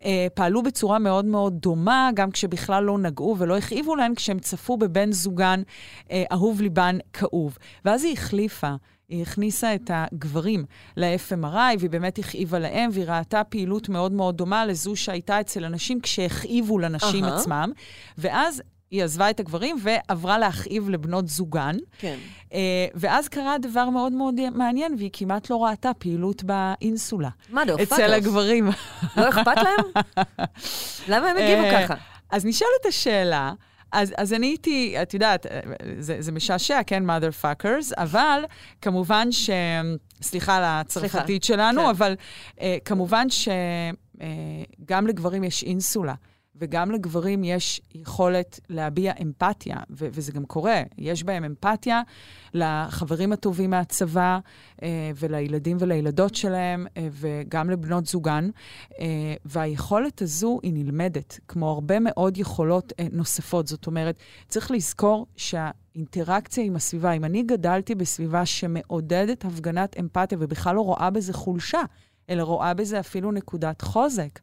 [0.00, 4.76] uh, פעלו בצורה מאוד מאוד דומה, גם כשבכלל לא נגעו ולא הכאיבו להן, כשהם צפו
[4.76, 5.62] בבן זוגן
[5.98, 7.58] uh, אהוב ליבן כאוב.
[7.84, 8.74] ואז היא החליפה.
[9.08, 10.64] היא הכניסה את הגברים
[10.96, 16.00] ל-FMRI, והיא באמת הכאיבה להם, והיא ראתה פעילות מאוד מאוד דומה לזו שהייתה אצל הנשים
[16.00, 17.28] כשהכאיבו לנשים uh-huh.
[17.28, 17.72] עצמם.
[18.18, 21.76] ואז היא עזבה את הגברים ועברה להכאיב לבנות זוגן.
[21.98, 22.16] כן.
[22.50, 22.54] Uh,
[22.94, 27.28] ואז קרה דבר מאוד מאוד מעניין, והיא כמעט לא ראתה פעילות באינסולה.
[27.50, 28.68] מה, לא אכפת אצל הגברים.
[29.16, 30.04] לא אכפת להם?
[31.08, 31.94] למה הם הגיבו אה, ככה?
[32.30, 33.52] אז נשאלת השאלה,
[33.96, 35.46] אז, אז אני הייתי, את יודעת,
[35.98, 38.44] זה, זה משעשע, כן, mother fuckers, אבל
[38.82, 39.50] כמובן ש...
[40.22, 41.88] סליחה על הצרפתית שלנו, כן.
[41.88, 42.14] אבל
[42.56, 46.14] uh, כמובן שגם uh, לגברים יש אינסולה.
[46.58, 50.82] וגם לגברים יש יכולת להביע אמפתיה, ו- וזה גם קורה.
[50.98, 52.02] יש בהם אמפתיה
[52.54, 54.38] לחברים הטובים מהצבא,
[54.82, 58.50] אה, ולילדים ולילדות שלהם, אה, וגם לבנות זוגן.
[59.00, 63.66] אה, והיכולת הזו היא נלמדת, כמו הרבה מאוד יכולות אה, נוספות.
[63.66, 65.70] זאת אומרת, צריך לזכור שה...
[65.96, 67.12] אינטראקציה עם הסביבה.
[67.12, 71.80] אם אני גדלתי בסביבה שמעודדת הפגנת אמפתיה ובכלל לא רואה בזה חולשה,
[72.30, 74.38] אלא רואה בזה אפילו נקודת חוזק,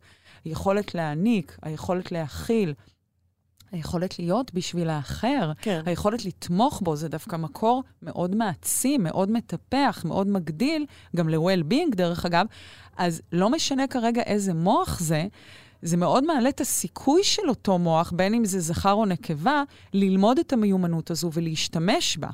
[0.45, 2.73] היכולת להעניק, היכולת להכיל,
[3.71, 5.81] היכולת להיות בשביל האחר, כן.
[5.85, 12.25] היכולת לתמוך בו, זה דווקא מקור מאוד מעצים, מאוד מטפח, מאוד מגדיל, גם ל-well-being דרך
[12.25, 12.45] אגב.
[12.97, 15.25] אז לא משנה כרגע איזה מוח זה,
[15.81, 20.39] זה מאוד מעלה את הסיכוי של אותו מוח, בין אם זה זכר או נקבה, ללמוד
[20.39, 22.29] את המיומנות הזו ולהשתמש בה.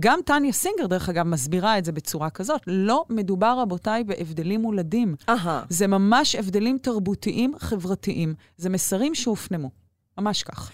[0.00, 2.60] גם טניה סינגר, דרך אגב, מסבירה את זה בצורה כזאת.
[2.66, 5.14] לא מדובר, רבותיי, בהבדלים מולדים.
[5.28, 5.62] אהה.
[5.68, 8.34] זה ממש הבדלים תרבותיים, חברתיים.
[8.56, 9.70] זה מסרים שהופנמו.
[10.18, 10.70] ממש כך.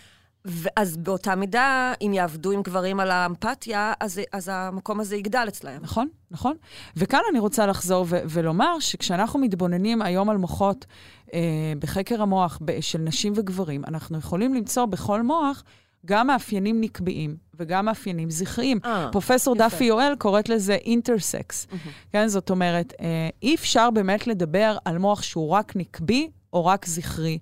[0.77, 5.83] אז באותה מידה, אם יעבדו עם גברים על האמפתיה, אז, אז המקום הזה יגדל אצלהם.
[5.83, 6.57] נכון, נכון.
[6.97, 10.87] וכאן אני רוצה לחזור ו- ולומר שכשאנחנו מתבוננים היום על מוחות
[11.35, 15.65] אה, בחקר המוח של נשים וגברים, אנחנו יכולים למצוא בכל מוח
[16.07, 18.79] גם מאפיינים נקביים וגם מאפיינים זכריים.
[18.85, 19.65] אה, פרופסור יפה.
[19.65, 21.67] דפי יואל קוראת לזה אינטרסקס.
[22.13, 26.87] כן, זאת אומרת, אה, אי אפשר באמת לדבר על מוח שהוא רק נקבי או רק
[26.87, 27.39] זכרי.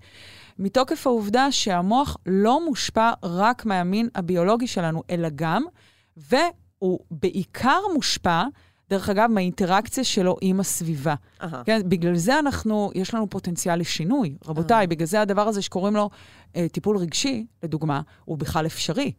[0.58, 5.64] מתוקף העובדה שהמוח לא מושפע רק מהמין הביולוגי שלנו, אלא גם,
[6.16, 8.44] והוא בעיקר מושפע,
[8.90, 11.14] דרך אגב, מהאינטראקציה שלו עם הסביבה.
[11.42, 11.64] אהה.
[11.64, 14.36] כן, בגלל זה אנחנו, יש לנו פוטנציאל לשינוי.
[14.46, 16.10] רבותיי, בגלל זה הדבר הזה שקוראים לו
[16.56, 19.12] אה, טיפול רגשי, לדוגמה, הוא בכלל אפשרי.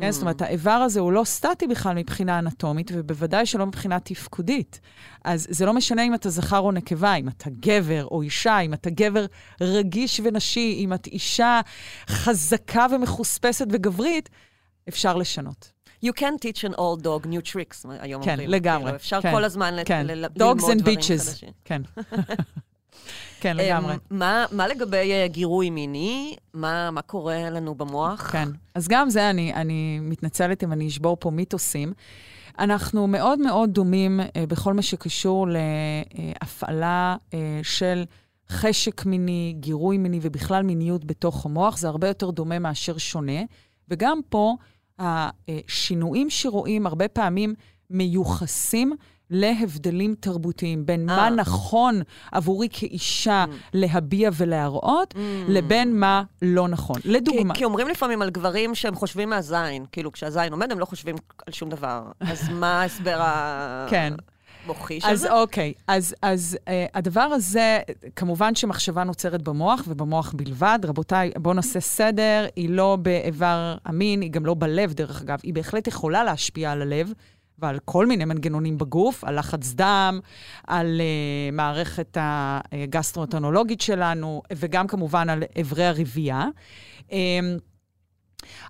[0.00, 4.80] כן, זאת אומרת, האיבר הזה הוא לא סטטי בכלל מבחינה אנטומית, ובוודאי שלא מבחינה תפקודית.
[5.24, 8.74] אז זה לא משנה אם אתה זכר או נקבה, אם אתה גבר או אישה, אם
[8.74, 9.26] אתה גבר
[9.60, 11.60] רגיש ונשי, אם את אישה
[12.08, 14.28] חזקה ומחוספסת וגברית,
[14.88, 15.72] אפשר לשנות.
[16.04, 18.50] You can teach an old dog new tricks, היום כן, אומרים.
[18.50, 20.06] לגמרי, כאילו, אפשר כן, כל הזמן כן.
[20.06, 21.24] ל- ל- Dogs ללמוד and דברים bitches.
[21.24, 21.48] חדשים.
[21.64, 21.82] כן.
[23.40, 23.94] כן, לגמרי.
[23.94, 26.36] אמ, מה, מה לגבי אה, גירוי מיני?
[26.54, 28.30] מה, מה קורה לנו במוח?
[28.32, 28.48] כן.
[28.74, 31.92] אז גם זה, אני, אני מתנצלת אם אני אשבור פה מיתוסים.
[32.58, 35.46] אנחנו מאוד מאוד דומים אה, בכל מה שקשור
[36.40, 38.04] להפעלה אה, של
[38.50, 41.78] חשק מיני, גירוי מיני ובכלל מיניות בתוך המוח.
[41.78, 43.40] זה הרבה יותר דומה מאשר שונה.
[43.88, 44.56] וגם פה,
[44.98, 47.54] השינויים שרואים הרבה פעמים
[47.90, 48.92] מיוחסים
[49.30, 51.16] להבדלים תרבותיים, בין אה.
[51.16, 52.00] מה נכון
[52.32, 55.14] עבורי כאישה להביע ולהראות,
[55.48, 56.96] לבין מה לא נכון.
[57.04, 61.16] לדוגמה, כי אומרים לפעמים על גברים שהם חושבים מהזין, כאילו כשהזין עומד הם לא חושבים
[61.46, 62.02] על שום דבר.
[62.20, 63.20] אז מה ההסבר
[63.90, 64.12] כן.
[64.64, 65.32] המוחי של אז זה?
[65.32, 67.78] אוקיי, אז, אז אה, הדבר הזה,
[68.16, 70.78] כמובן שמחשבה נוצרת במוח ובמוח בלבד.
[70.84, 75.38] רבותיי, בואו נעשה סדר, היא לא באיבר המין, היא גם לא בלב, דרך אגב.
[75.42, 77.12] היא בהחלט יכולה להשפיע על הלב.
[77.60, 80.20] ועל כל מיני מנגנונים בגוף, על לחץ דם,
[80.66, 86.48] על uh, מערכת הגסטרואנטרולוגית שלנו, וגם כמובן על אברי הרבייה.
[87.08, 87.12] Um,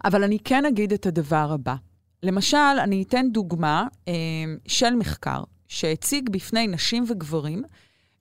[0.04, 1.74] אבל אני כן אגיד את הדבר הבא.
[2.22, 4.08] למשל, אני אתן דוגמה um,
[4.66, 7.62] של מחקר שהציג בפני נשים וגברים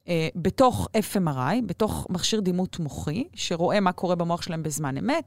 [0.05, 5.23] uh, בתוך FMRI, בתוך מכשיר דימות מוחי, שרואה מה קורה במוח שלהם בזמן אמת,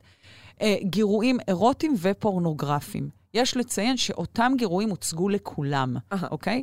[0.57, 3.22] uh, גירויים אירוטיים ופורנוגרפיים.
[3.35, 6.29] יש לציין שאותם גירויים הוצגו לכולם, אהה.
[6.31, 6.63] אוקיי?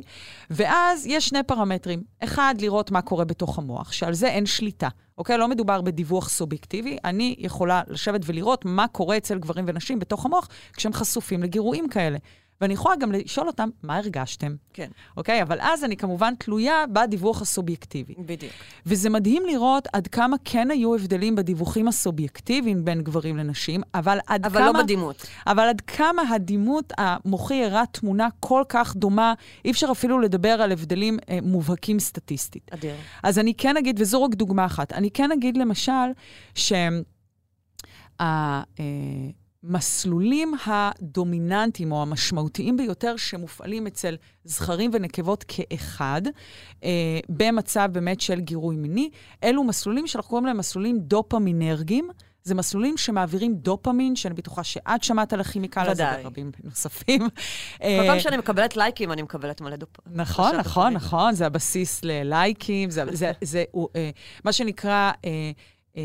[0.50, 2.02] ואז יש שני פרמטרים.
[2.24, 5.38] אחד, לראות מה קורה בתוך המוח, שעל זה אין שליטה, אוקיי?
[5.38, 6.98] לא מדובר בדיווח סובייקטיבי.
[7.04, 12.18] אני יכולה לשבת ולראות מה קורה אצל גברים ונשים בתוך המוח כשהם חשופים לגירויים כאלה.
[12.60, 14.54] ואני יכולה גם לשאול אותם, מה הרגשתם?
[14.72, 15.42] כן, אוקיי?
[15.42, 18.14] אבל אז אני כמובן תלויה בדיווח הסובייקטיבי.
[18.18, 18.52] בדיוק.
[18.86, 24.46] וזה מדהים לראות עד כמה כן היו הבדלים בדיווחים הסובייקטיביים בין גברים לנשים, אבל עד
[24.46, 24.72] אבל כמה...
[24.72, 25.26] לא בדימות.
[25.46, 30.72] אבל עד כמה הדימות המוחי הראה תמונה כל כך דומה, אי אפשר אפילו לדבר על
[30.72, 32.70] הבדלים אה, מובהקים סטטיסטית.
[32.74, 32.94] אדיר.
[33.22, 36.10] אז אני כן אגיד, וזו רק דוגמה אחת, אני כן אגיד למשל
[39.62, 46.22] שהמסלולים הדומיננטיים או המשמעותיים ביותר שמופעלים אצל זכרים ונקבות כאחד,
[46.84, 49.10] אה, במצב באמת של גירוי מיני,
[49.44, 52.10] אלו מסלולים שאנחנו קוראים להם מסלולים דופמינרגיים.
[52.42, 56.04] זה מסלולים שמעבירים דופמין, שאני בטוחה שאת שמעת על הכימיקל הזה.
[56.22, 57.28] ורבים נוספים.
[57.78, 59.76] כל פעם שאני מקבלת לייקים, אני מקבלת מלא.
[60.06, 60.96] נכון, עכשיו נכון, דופמין.
[60.96, 64.10] נכון, זה הבסיס ללייקים, זה, זה, זה הוא, אה,
[64.44, 65.50] מה שנקרא אה,
[65.96, 66.02] אה,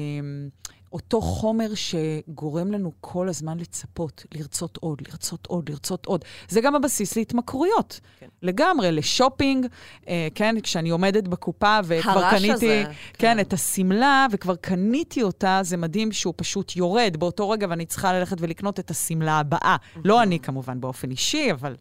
[0.96, 6.26] אותו חומר שגורם לנו כל הזמן לצפות, לרצות עוד, לרצות עוד, לרצות עוד.
[6.50, 8.00] זה גם הבסיס להתמכרויות.
[8.20, 8.28] כן.
[8.42, 9.66] לגמרי, לשופינג,
[10.08, 13.40] אה, כן, כשאני עומדת בקופה וכבר הרעש קניתי, הזה, כן, כן.
[13.40, 18.38] את השמלה, וכבר קניתי אותה, זה מדהים שהוא פשוט יורד באותו רגע, ואני צריכה ללכת
[18.40, 19.76] ולקנות את השמלה הבאה.
[20.06, 21.76] לא אני כמובן באופן אישי, אבל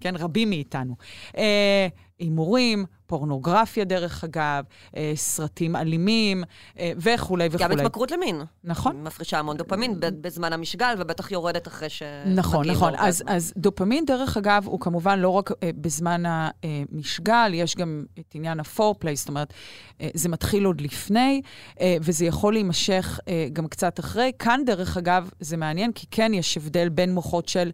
[0.00, 0.96] כן, רבים מאיתנו.
[1.36, 1.88] אה,
[2.22, 4.64] הימורים, פורנוגרפיה דרך אגב,
[4.96, 6.44] אה, סרטים אלימים
[6.78, 7.64] אה, וכולי וכולי.
[7.64, 8.42] גם התמכרות למין.
[8.64, 9.02] נכון.
[9.02, 12.02] מפרישה המון דופמין בזמן המשגל, ובטח יורדת אחרי ש...
[12.26, 12.92] נכון, נכון.
[12.98, 18.34] אז, אז דופמין, דרך אגב, הוא כמובן לא רק אה, בזמן המשגל, יש גם את
[18.34, 19.52] עניין הפורפליי, זאת אומרת,
[20.00, 21.42] אה, זה מתחיל עוד לפני,
[21.80, 24.32] אה, וזה יכול להימשך אה, גם קצת אחרי.
[24.38, 27.70] כאן, דרך אגב, זה מעניין, כי כן יש הבדל בין מוחות של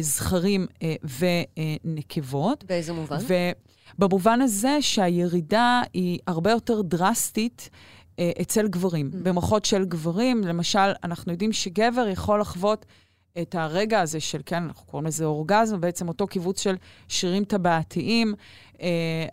[0.00, 0.94] זכרים אה,
[1.84, 2.64] ונקבות.
[2.64, 3.18] באיזה מובן?
[3.98, 7.70] ובמובן הזה שהירידה היא הרבה יותר דרסטית
[8.18, 9.10] אה, אצל גברים.
[9.12, 9.16] Mm.
[9.22, 12.86] במוחות של גברים, למשל, אנחנו יודעים שגבר יכול לחוות
[13.42, 16.76] את הרגע הזה של, כן, אנחנו קוראים לזה אורגזם, בעצם אותו קיבוץ של
[17.08, 18.73] שרירים טבעתיים, אה,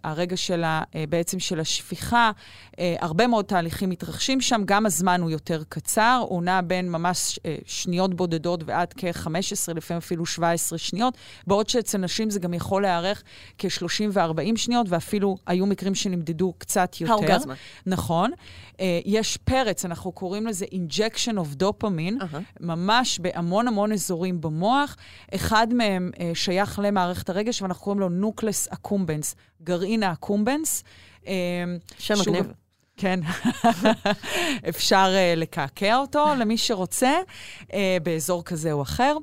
[0.03, 2.31] הרגע של ה, אה, בעצם של השפיכה,
[2.79, 7.39] אה, הרבה מאוד תהליכים מתרחשים שם, גם הזמן הוא יותר קצר, הוא נע בין ממש
[7.45, 12.81] אה, שניות בודדות ועד כ-15, לפעמים אפילו 17 שניות, בעוד שאצל נשים זה גם יכול
[12.81, 13.23] להיארך
[13.57, 17.13] כ-30 ו-40 שניות, ואפילו היו מקרים שנמדדו קצת יותר.
[17.13, 17.53] האורגזמה.
[17.85, 18.31] נכון.
[18.79, 22.41] אה, יש פרץ, אנחנו קוראים לזה injection of dopamine, אהה.
[22.59, 24.95] ממש בהמון המון אזורים במוח.
[25.35, 29.30] אחד מהם אה, שייך למערכת הרגש, ואנחנו קוראים לו nucleus accumbens,
[29.63, 30.83] גרעין ה accumbens.
[31.27, 31.33] אה,
[31.99, 32.53] שם שהוא מגניב.
[32.97, 33.19] כן,
[34.69, 37.11] אפשר uh, לקעקע אותו למי שרוצה,
[37.61, 39.17] uh, באזור כזה או אחר.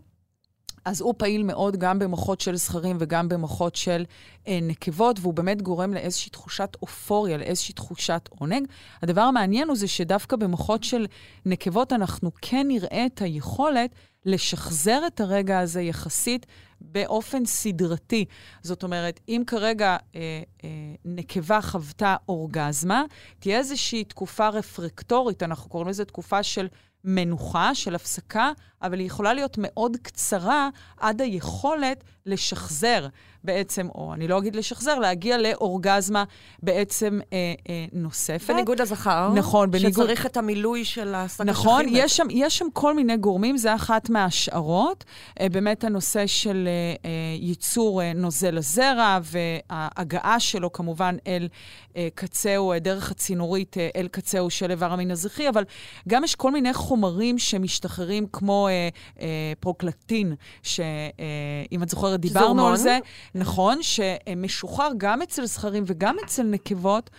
[0.89, 4.05] אז הוא פעיל מאוד גם במוחות של זכרים וגם במוחות של
[4.47, 8.67] אה, נקבות, והוא באמת גורם לאיזושהי תחושת אופוריה, לאיזושהי תחושת עונג.
[9.03, 11.07] הדבר המעניין הוא זה שדווקא במוחות של
[11.47, 16.47] נקבות אנחנו כן נראה את היכולת לשחזר את הרגע הזה יחסית
[16.81, 18.25] באופן סדרתי.
[18.63, 20.21] זאת אומרת, אם כרגע אה,
[20.65, 20.69] אה,
[21.05, 23.03] נקבה חוותה אורגזמה,
[23.39, 26.69] תהיה איזושהי תקופה רפרקטורית, אנחנו קוראים לזה תקופה של
[27.05, 28.51] מנוחה, של הפסקה,
[28.83, 30.69] אבל היא יכולה להיות מאוד קצרה
[31.01, 33.07] עד היכולת לשחזר
[33.45, 36.25] בעצם, או אני לא אגיד לשחזר, להגיע לאורגזמה
[36.63, 37.39] בעצם אה,
[37.69, 38.51] אה, נוספת.
[38.51, 39.33] בניגוד לזכר.
[39.35, 43.17] נכון, בניגוד- שצריך את המילוי של השק נכון, אשכים יש שם, יש שם כל מיני
[43.17, 45.05] גורמים, זה אחת מההשערות.
[45.41, 47.11] אה, באמת הנושא של אה, אה,
[47.41, 51.49] ייצור אה, נוזל הזרע וההגעה שלו כמובן אל
[51.97, 55.65] אה, קצהו, אה, דרך הצינורית אה, אל קצהו של איבר המין הזכרי, אבל
[56.09, 58.89] גם יש כל מיני חומרים שמשתחררים כמו אה,
[59.21, 62.99] אה, פרוקלטין, שאם אה, את זוכרת, דיברנו על זה.
[63.35, 67.11] נכון, שמשוחרר גם אצל זכרים וגם אצל נקבות.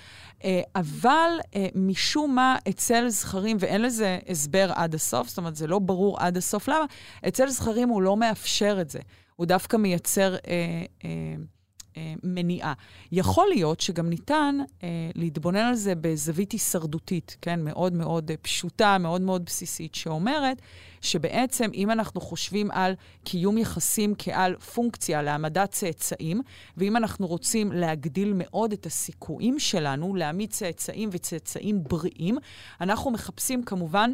[0.43, 5.67] אה, אבל אה, משום מה אצל זכרים, ואין לזה הסבר עד הסוף, זאת אומרת, זה
[5.67, 6.85] לא ברור עד הסוף למה,
[7.27, 8.99] אצל זכרים הוא לא מאפשר את זה.
[9.35, 10.35] הוא דווקא מייצר...
[10.35, 11.09] אה, אה,
[11.97, 12.73] אה, מניעה.
[13.11, 17.63] יכול להיות שגם ניתן אה, להתבונן על זה בזווית הישרדותית, כן?
[17.63, 20.61] מאוד מאוד אה, פשוטה, מאוד מאוד בסיסית, שאומרת
[21.01, 26.41] שבעצם אם אנחנו חושבים על קיום יחסים כעל פונקציה להעמדת צאצאים,
[26.77, 32.37] ואם אנחנו רוצים להגדיל מאוד את הסיכויים שלנו להעמיד צאצאים וצאצאים בריאים,
[32.81, 34.11] אנחנו מחפשים כמובן...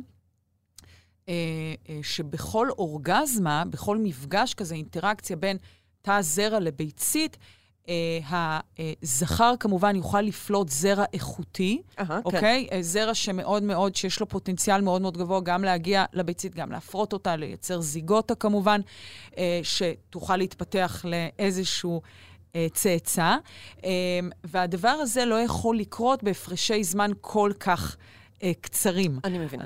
[1.29, 1.33] אה,
[1.89, 5.57] אה, שבכל אורגזמה, בכל מפגש כזה, אינטראקציה בין
[6.01, 7.37] תא זרע לביצית,
[9.03, 12.67] הזכר כמובן יוכל לפלוט זרע איכותי, Aha, אוקיי?
[12.69, 12.81] כן.
[12.81, 17.35] זרע שמאוד מאוד, שיש לו פוטנציאל מאוד מאוד גבוה גם להגיע לביצית, גם להפרות אותה,
[17.35, 18.81] לייצר זיגוטה כמובן,
[19.37, 22.01] אה, שתוכל להתפתח לאיזשהו...
[22.73, 23.35] צאצא,
[24.43, 27.97] והדבר הזה לא יכול לקרות בהפרשי זמן כל כך
[28.61, 29.19] קצרים.
[29.23, 29.63] אני מבינה.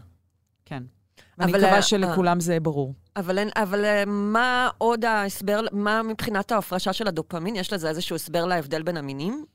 [0.66, 0.84] כן.
[1.40, 2.94] ואני מקווה שלכולם זה ברור.
[3.16, 7.56] אבל, אבל אה, מה עוד ההסבר, מה מבחינת ההפרשה של הדופמין?
[7.56, 9.46] יש לזה איזשהו הסבר להבדל בין המינים?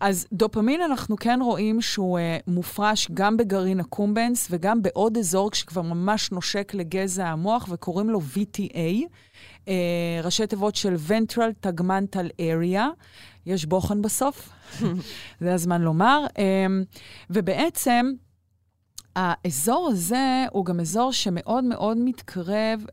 [0.00, 5.82] אז דופמין, אנחנו כן רואים שהוא uh, מופרש גם בגרעין הקומבנס וגם בעוד אזור שכבר
[5.82, 9.08] ממש נושק לגזע המוח, וקוראים לו VTA, uh,
[9.68, 12.82] אה, ראשי תיבות של Ventral Tegmental Area.
[13.46, 14.48] יש בוחן בסוף,
[15.40, 16.26] זה הזמן לומר.
[16.26, 16.98] Um,
[17.30, 18.12] ובעצם...
[19.16, 22.84] האזור הזה הוא גם אזור שמאוד מאוד מתקרב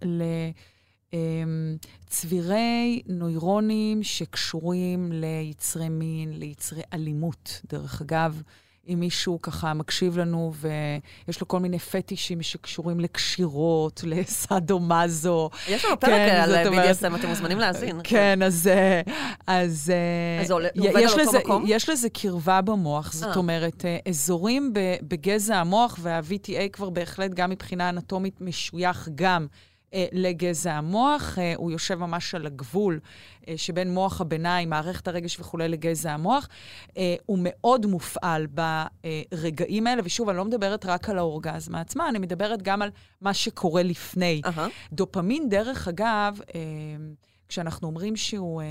[2.08, 7.62] לצבירי נוירונים שקשורים ליצרי מין, ליצרי אלימות.
[7.70, 8.42] דרך אגב,
[8.88, 15.50] אם מישהו ככה מקשיב לנו ויש לו כל מיני פטישים שקשורים לקשירות, לסאדו-מאזו.
[15.68, 18.00] יש לנו פרק כן, על BDSM, אתם מוזמנים להאזין.
[18.04, 18.70] כן, אז...
[19.48, 19.92] אז,
[20.42, 21.64] אז זה עובד על אותו מקום?
[21.68, 23.36] יש לזה קרבה במוח, זאת אה.
[23.36, 29.71] אומרת, אה, אזורים בגזע המוח, וה-VTA כבר בהחלט, גם מבחינה אנטומית, משוייך גם אה,
[30.12, 31.40] לגזע המוח.
[31.40, 33.00] אה, הוא יושב ממש על הגבול
[33.48, 36.48] אה, שבין מוח הביניים, מערכת הרגש וכולי, לגזע המוח.
[36.98, 42.20] אה, הוא מאוד מופעל ברגעים האלה, ושוב, אני לא מדברת רק על האורגזמה עצמה, אני
[42.20, 42.90] מדברת גם על
[43.22, 44.42] מה שקורה לפני.
[44.46, 44.60] Uh-huh.
[44.94, 46.62] דופמין, דרך אגב, אה,
[47.48, 48.68] כשאנחנו אומרים שהוא אה,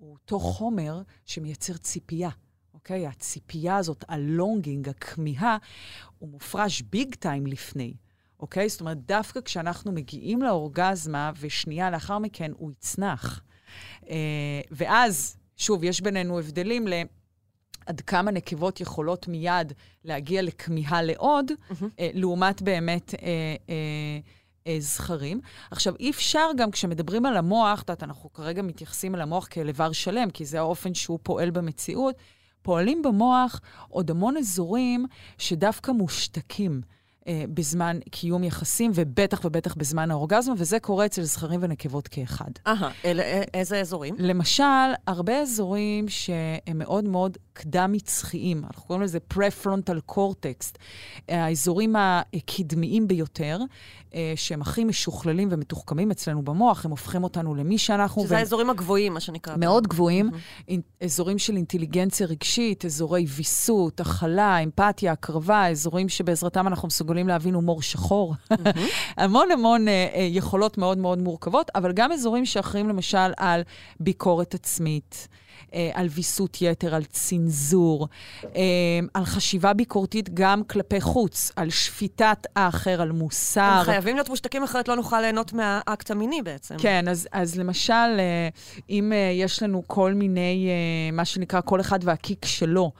[0.00, 2.30] אותו חומר שמייצר ציפייה.
[2.74, 3.06] אוקיי?
[3.06, 5.56] הציפייה הזאת, הלונגינג, הכמיהה,
[6.18, 7.94] הוא מופרש ביג טיים לפני.
[8.44, 8.68] אוקיי?
[8.68, 13.42] זאת אומרת, דווקא כשאנחנו מגיעים לאורגזמה, ושנייה לאחר מכן הוא יצנח.
[14.08, 16.92] אה, ואז, שוב, יש בינינו הבדלים ל...
[17.86, 19.72] עד כמה נקבות יכולות מיד
[20.04, 21.84] להגיע לכמיהה לעוד, mm-hmm.
[22.00, 23.28] אה, לעומת באמת אה,
[23.68, 23.74] אה,
[24.66, 25.40] אה, זכרים.
[25.70, 29.68] עכשיו, אי אפשר גם כשמדברים על המוח, את יודעת, אנחנו כרגע מתייחסים אל המוח כאל
[29.68, 32.14] איבר שלם, כי זה האופן שהוא פועל במציאות,
[32.62, 35.06] פועלים במוח עוד המון אזורים
[35.38, 36.80] שדווקא מושתקים.
[37.28, 42.50] אה, בזמן קיום יחסים, ובטח ובטח בזמן האורגזמה, וזה קורה אצל זכרים ונקבות כאחד.
[42.66, 42.90] אהה,
[43.54, 44.14] איזה אזורים?
[44.18, 44.64] למשל,
[45.06, 50.78] הרבה אזורים שהם מאוד מאוד קדם-מצחיים, אנחנו קוראים לזה פרפרונטל קורטקסט,
[51.28, 53.58] האזורים הקדמיים ביותר,
[54.14, 58.22] אה, שהם הכי משוכללים ומתוחכמים אצלנו במוח, הם הופכים אותנו למי שאנחנו...
[58.22, 58.38] שזה ו...
[58.38, 59.56] האזורים הגבוהים, מה שנקרא.
[59.56, 61.04] מאוד גבוהים, mm-hmm.
[61.04, 67.82] אזורים של אינטליגנציה רגשית, אזורי ויסות, הכלה, אמפתיה, הקרבה, אזורים שבעזרתם אנחנו מסוגלים להבין הומור
[67.82, 68.34] שחור.
[68.34, 68.78] Mm-hmm.
[69.22, 73.62] המון המון אה, אה, יכולות מאוד מאוד מורכבות, אבל גם אזורים שאחרים למשל על
[74.00, 75.28] ביקורת עצמית.
[75.74, 78.08] אה, על ויסות יתר, על צנזור,
[78.44, 78.60] אה,
[79.14, 83.60] על חשיבה ביקורתית גם כלפי חוץ, על שפיטת האחר, על מוסר.
[83.60, 86.76] הם חייבים להיות מושתקים, אחרת לא נוכל ליהנות מהאקט המיני בעצם.
[86.78, 88.48] כן, אז, אז למשל, אה,
[88.90, 90.68] אם יש לנו כל מיני,
[91.12, 92.92] מה שנקרא, כל אחד והקיק שלו,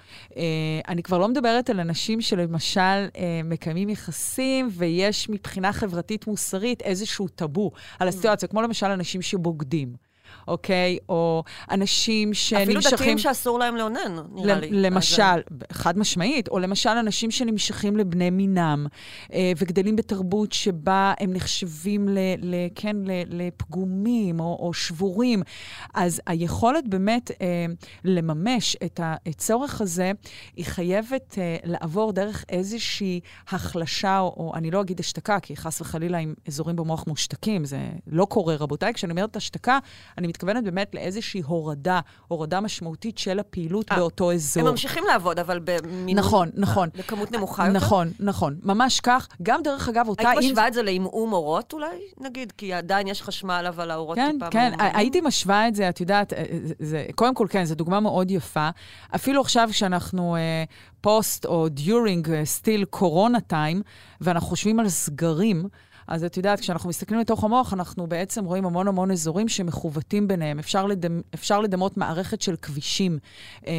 [0.88, 3.06] אני כבר לא מדברת על אנשים שלמשל
[3.44, 10.03] מקיימים יחסים, ויש מבחינה חברתית-מוסרית איזשהו טאבו על הסיטואציה, כמו למשל אנשים שבוגדים.
[10.48, 10.98] אוקיי?
[11.08, 12.78] או אנשים שנמשכים...
[12.78, 14.68] אפילו דתיים שאסור להם לאונן, נראה לי.
[14.70, 15.40] למשל, אז...
[15.72, 18.86] חד משמעית, או למשל אנשים שנמשכים לבני מינם,
[19.32, 25.42] אה, וגדלים בתרבות שבה הם נחשבים, ל, ל, כן, ל, לפגומים או, או שבורים.
[25.94, 27.66] אז היכולת באמת אה,
[28.04, 30.12] לממש את הצורך הזה,
[30.56, 35.80] היא חייבת אה, לעבור דרך איזושהי החלשה, או, או אני לא אגיד השתקה, כי חס
[35.80, 38.94] וחלילה עם אזורים במוח מושתקים, זה לא קורה, רבותיי.
[38.94, 39.78] כשאני אומרת השתקה,
[40.18, 44.62] אני מתכוונת באמת לאיזושהי הורדה, הורדה משמעותית של הפעילות אה, באותו אזור.
[44.62, 46.24] הם ממשיכים לעבוד, אבל במינון...
[46.24, 46.88] נכון, נכון.
[46.98, 47.76] בכמות נמוכה יותר?
[47.76, 48.58] נכון, נכון.
[48.62, 49.28] ממש כך.
[49.42, 50.30] גם, דרך אגב, אותה...
[50.30, 51.86] היית משווה את זה לעמעום אורות אולי,
[52.20, 52.52] נגיד?
[52.52, 54.50] כי עדיין יש חשמל, אבל האורות כן, טיפה...
[54.50, 54.96] כן, מעומעמים.
[54.96, 56.44] הייתי משווה את זה, את יודעת, אה,
[56.78, 58.68] זה, קודם כל, כן, זו דוגמה מאוד יפה.
[59.14, 60.64] אפילו עכשיו, כשאנחנו אה,
[61.00, 63.82] פוסט או דיורינג סטיל קורונה טיים,
[64.20, 65.68] ואנחנו חושבים על סגרים,
[66.06, 70.58] אז את יודעת, כשאנחנו מסתכלים לתוך המוח, אנחנו בעצם רואים המון המון אזורים שמכוותים ביניהם.
[70.58, 73.18] אפשר, לדמ, אפשר לדמות מערכת של כבישים
[73.66, 73.72] אה,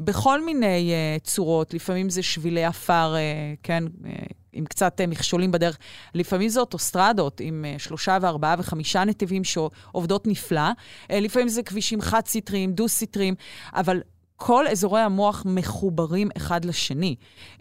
[0.00, 1.74] בכל מיני אה, צורות.
[1.74, 4.12] לפעמים זה שבילי עפר, אה, כן, אה,
[4.54, 5.78] עם קצת אה, מכשולים בדרך.
[6.14, 10.70] לפעמים זה אוטוסטרדות עם אה, שלושה וארבעה וחמישה נתיבים שעובדות נפלא.
[11.10, 13.34] אה, לפעמים זה כבישים חד-סטריים, דו-סטריים,
[13.74, 14.00] אבל
[14.36, 17.16] כל אזורי המוח מחוברים אחד לשני,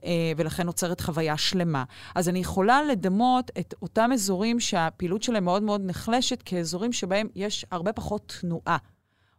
[0.05, 1.83] אה, ולכן נוצרת חוויה שלמה.
[2.15, 7.65] אז אני יכולה לדמות את אותם אזורים שהפעילות שלהם מאוד מאוד נחלשת כאזורים שבהם יש
[7.71, 8.77] הרבה פחות תנועה.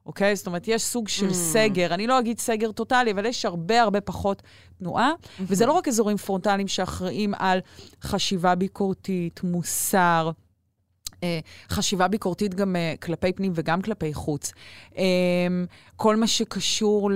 [0.06, 0.36] אוקיי?
[0.36, 1.32] זאת אומרת, יש סוג של Mm.
[1.34, 1.94] סגר.
[1.94, 4.42] אני לא אגיד סגר טוטאלי, אבל יש הרבה הרבה פחות
[4.78, 5.12] תנועה.
[5.40, 7.58] וזה לא רק אזורים פרונטליים שאחראים על
[8.02, 10.30] חשיבה ביקורתית, מוסר,
[11.70, 14.52] חשיבה ביקורתית גם אה, כלפי פנים וגם כלפי חוץ.
[14.98, 15.04] אה,
[15.96, 17.10] כל מה שקשור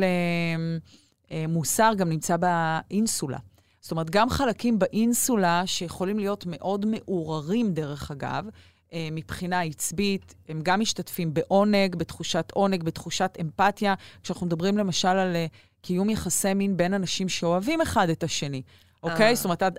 [1.31, 3.39] למוסר גם נמצא באינסולה.
[3.81, 8.45] זאת אומרת, גם חלקים באינסולה שיכולים להיות מאוד מעורערים, דרך אגב,
[8.93, 13.95] אה, מבחינה עצבית, הם גם משתתפים בעונג, בתחושת עונג, בתחושת אמפתיה.
[14.23, 15.47] כשאנחנו מדברים למשל על אה,
[15.83, 18.63] קיום יחסי מין בין אנשים שאוהבים אחד את השני.
[19.03, 19.29] אוקיי?
[19.31, 19.35] אה.
[19.35, 19.79] זאת אומרת, עד-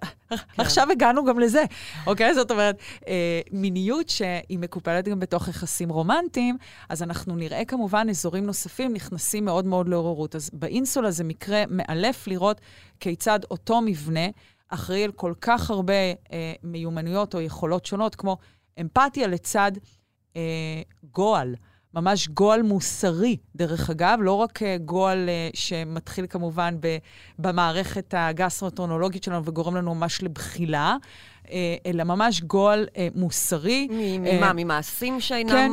[0.58, 1.64] עכשיו הגענו גם לזה,
[2.08, 2.34] אוקיי?
[2.34, 2.76] זאת אומרת,
[3.08, 6.58] אה, מיניות שהיא מקופלת גם בתוך יחסים רומנטיים,
[6.90, 10.36] אז אנחנו נראה כמובן אזורים נוספים נכנסים מאוד מאוד לעוררות.
[10.36, 12.62] אז באינסולה זה מקרה מאלף לראות
[13.00, 14.28] כיצד אותו מבנה
[14.70, 18.38] אחראי על כל כך הרבה אה, מיומנויות או יכולות שונות, כמו
[18.82, 19.72] אמפתיה לצד
[20.36, 20.42] אה,
[21.12, 21.56] גועל.
[21.94, 26.76] ממש גועל מוסרי, דרך אגב, לא רק אה, גועל אה, שמתחיל כמובן
[27.40, 30.96] במערכת הגסטרוטרונולוגית שלנו וגורם לנו ממש לבחילה,
[31.52, 33.88] אה, אלא ממש גועל אה, מוסרי.
[33.92, 34.54] מ- אה, ממה?
[34.56, 35.72] ממעשים שאינם כן?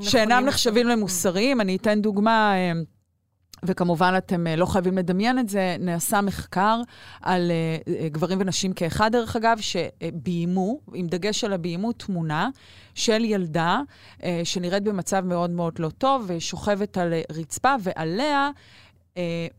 [0.00, 1.60] שאינם נחשבים למוסריים.
[1.60, 2.72] אני אתן דוגמה, אה,
[3.62, 6.80] וכמובן אתם אה, לא חייבים לדמיין את זה, נעשה מחקר
[7.22, 12.48] על אה, אה, גברים ונשים כאחד, דרך אגב, שביימו, עם דגש על הביימו, תמונה
[12.94, 13.80] של ילדה
[14.44, 18.50] שנראית במצב מאוד מאוד לא טוב, ושוכבת על רצפה, ועליה...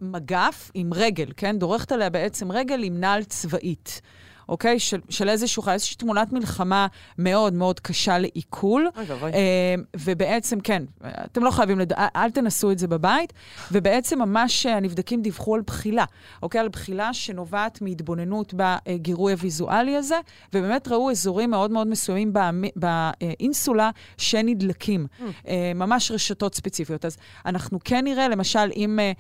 [0.02, 1.60] מגף עם רגל, כן?
[1.60, 4.02] דורכת עליה בעצם רגל עם נעל צבאית.
[4.50, 4.80] אוקיי?
[4.80, 6.88] של, של איזשהו חי, איזושהי תמונת מלחמה
[7.18, 8.88] מאוד מאוד קשה לעיכול.
[8.98, 9.32] אוי ואבוי.
[9.34, 11.94] אה, ובעצם, כן, אתם לא חייבים, לד...
[11.94, 13.34] אל- תנסו את זה בבית.
[13.72, 16.06] ובעצם ממש אה, הנבדקים דיווחו על בחילה,
[16.44, 16.62] אוקיי?
[16.62, 20.16] על בחילה שנובעת מהתבוננות בגירוי הוויזואלי הזה,
[20.54, 22.34] ובאמת ראו אזורים מאוד מאוד מסוימים
[22.76, 25.08] באינסולה שנדלקים.
[25.48, 27.06] אה, ממש רשתות ספציפיות.
[27.06, 29.12] אז אנחנו כן נראה, למשל, אם אה,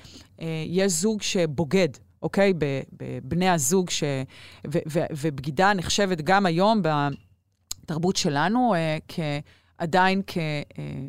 [0.41, 1.89] אה, יש זוג שבוגד,
[2.21, 2.53] אוקיי?
[2.93, 4.03] בבני הזוג, ש...
[4.73, 6.81] ו- ו- ובגידה נחשבת גם היום
[7.83, 9.19] בתרבות שלנו אה, כ...
[9.77, 10.21] עדיין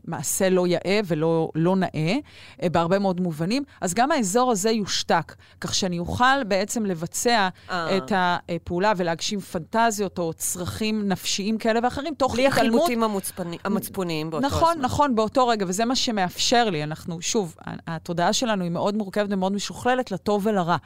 [0.05, 2.17] כמעשה לא יאה ולא לא נאה,
[2.63, 7.97] אה, בהרבה מאוד מובנים, אז גם האזור הזה יושתק, כך שאני אוכל בעצם לבצע אה.
[7.97, 14.31] את הפעולה ולהגשים פנטזיות או צרכים נפשיים כאלה ואחרים, תוך בלי התעלמות החיבוטים המצפני- המצפוניים
[14.31, 14.83] באותו נכון, הזמן.
[14.85, 16.83] נכון, באותו רגע, וזה מה שמאפשר לי.
[16.83, 17.57] אנחנו, שוב,
[17.87, 20.77] התודעה שלנו היא מאוד מורכבת ומאוד משוכללת לטוב ולרע.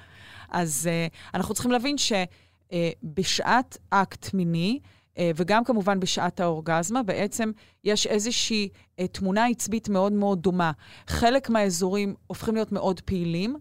[0.51, 4.79] אז uh, אנחנו צריכים להבין שבשעת אקט מיני,
[5.19, 7.53] וגם כמובן בשעת האורגזמה, בעצם
[7.85, 10.73] יש איזושהי uh, תמונה עצבית מאוד מאוד דומה.
[11.07, 13.57] חלק מהאזורים הופכים להיות מאוד פעילים,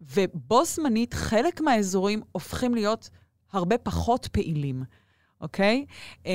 [0.00, 3.10] ובו זמנית חלק מהאזורים הופכים להיות
[3.52, 4.82] הרבה פחות פעילים,
[5.40, 5.86] אוקיי?
[6.24, 6.26] Um,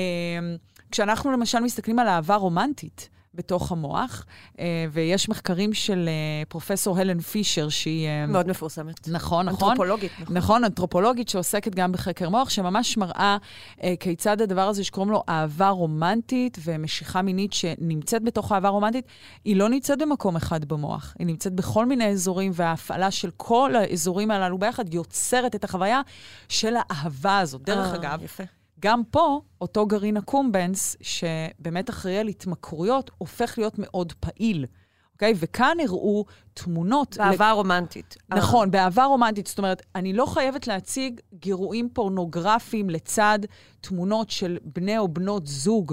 [0.90, 4.24] כשאנחנו למשל מסתכלים על אהבה רומנטית בתוך המוח,
[4.58, 8.08] אה, ויש מחקרים של אה, פרופסור הלן פישר, שהיא...
[8.08, 9.08] אה, מאוד מפורסמת.
[9.08, 9.68] נכון, נכון.
[9.68, 10.36] אנתרופולוגית, נכון.
[10.36, 13.36] נכון, אנתרופולוגית שעוסקת גם בחקר מוח, שממש מראה
[13.82, 19.04] אה, כיצד הדבר הזה שקוראים לו אהבה רומנטית ומשיכה מינית שנמצאת בתוך אהבה רומנטית,
[19.44, 24.30] היא לא נמצאת במקום אחד במוח, היא נמצאת בכל מיני אזורים, וההפעלה של כל האזורים
[24.30, 26.00] הללו ביחד יוצרת את החוויה
[26.48, 27.62] של האהבה הזאת.
[27.62, 28.44] דרך אגב, יפה.
[28.80, 34.66] גם פה, אותו גרעין הקומבנס, שבאמת אחראי על התמכרויות, הופך להיות מאוד פעיל.
[35.16, 35.32] אוקיי?
[35.36, 36.24] וכאן הראו
[36.54, 37.16] תמונות...
[37.18, 38.16] באהבה רומנטית.
[38.32, 38.38] אה.
[38.38, 39.46] נכון, באהבה רומנטית.
[39.46, 43.38] זאת אומרת, אני לא חייבת להציג גירויים פורנוגרפיים לצד
[43.80, 45.92] תמונות של בני או בנות זוג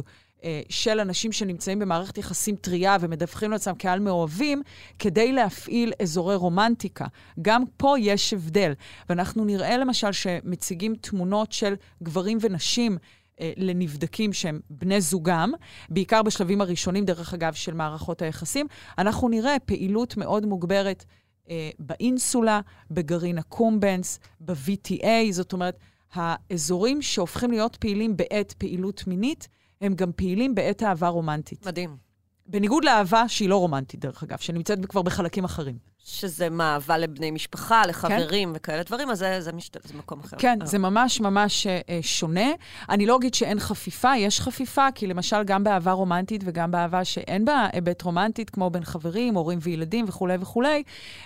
[0.69, 4.61] של אנשים שנמצאים במערכת יחסים טריה ומדווחים לעצמם קהל מאוהבים,
[4.99, 7.05] כדי להפעיל אזורי רומנטיקה.
[7.41, 8.73] גם פה יש הבדל.
[9.09, 11.73] ואנחנו נראה למשל שמציגים תמונות של
[12.03, 12.97] גברים ונשים
[13.39, 15.51] אה, לנבדקים שהם בני זוגם,
[15.89, 18.67] בעיקר בשלבים הראשונים, דרך אגב, של מערכות היחסים,
[18.97, 21.05] אנחנו נראה פעילות מאוד מוגברת
[21.49, 25.77] אה, באינסולה, בגרעין הקומבנס, ב-VTA, זאת אומרת,
[26.13, 29.47] האזורים שהופכים להיות פעילים בעת פעילות מינית,
[29.83, 31.67] הם גם פעילים בעת אהבה רומנטית.
[31.67, 31.97] מדהים.
[32.45, 35.77] בניגוד לאהבה שהיא לא רומנטית, דרך אגב, שנמצאת כבר בחלקים אחרים.
[36.05, 38.55] שזה מה, אהבה לבני משפחה, לחברים כן.
[38.55, 39.87] וכאלה דברים, אז זה, זה, משת...
[39.87, 40.37] זה מקום אחר.
[40.37, 40.65] כן, אה.
[40.65, 42.51] זה ממש ממש אה, שונה.
[42.89, 47.45] אני לא אגיד שאין חפיפה, יש חפיפה, כי למשל גם באהבה רומנטית וגם באהבה שאין
[47.45, 50.83] בה היבט רומנטית, כמו בין חברים, הורים וילדים וכולי וכולי,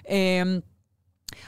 [0.09, 0.43] אה,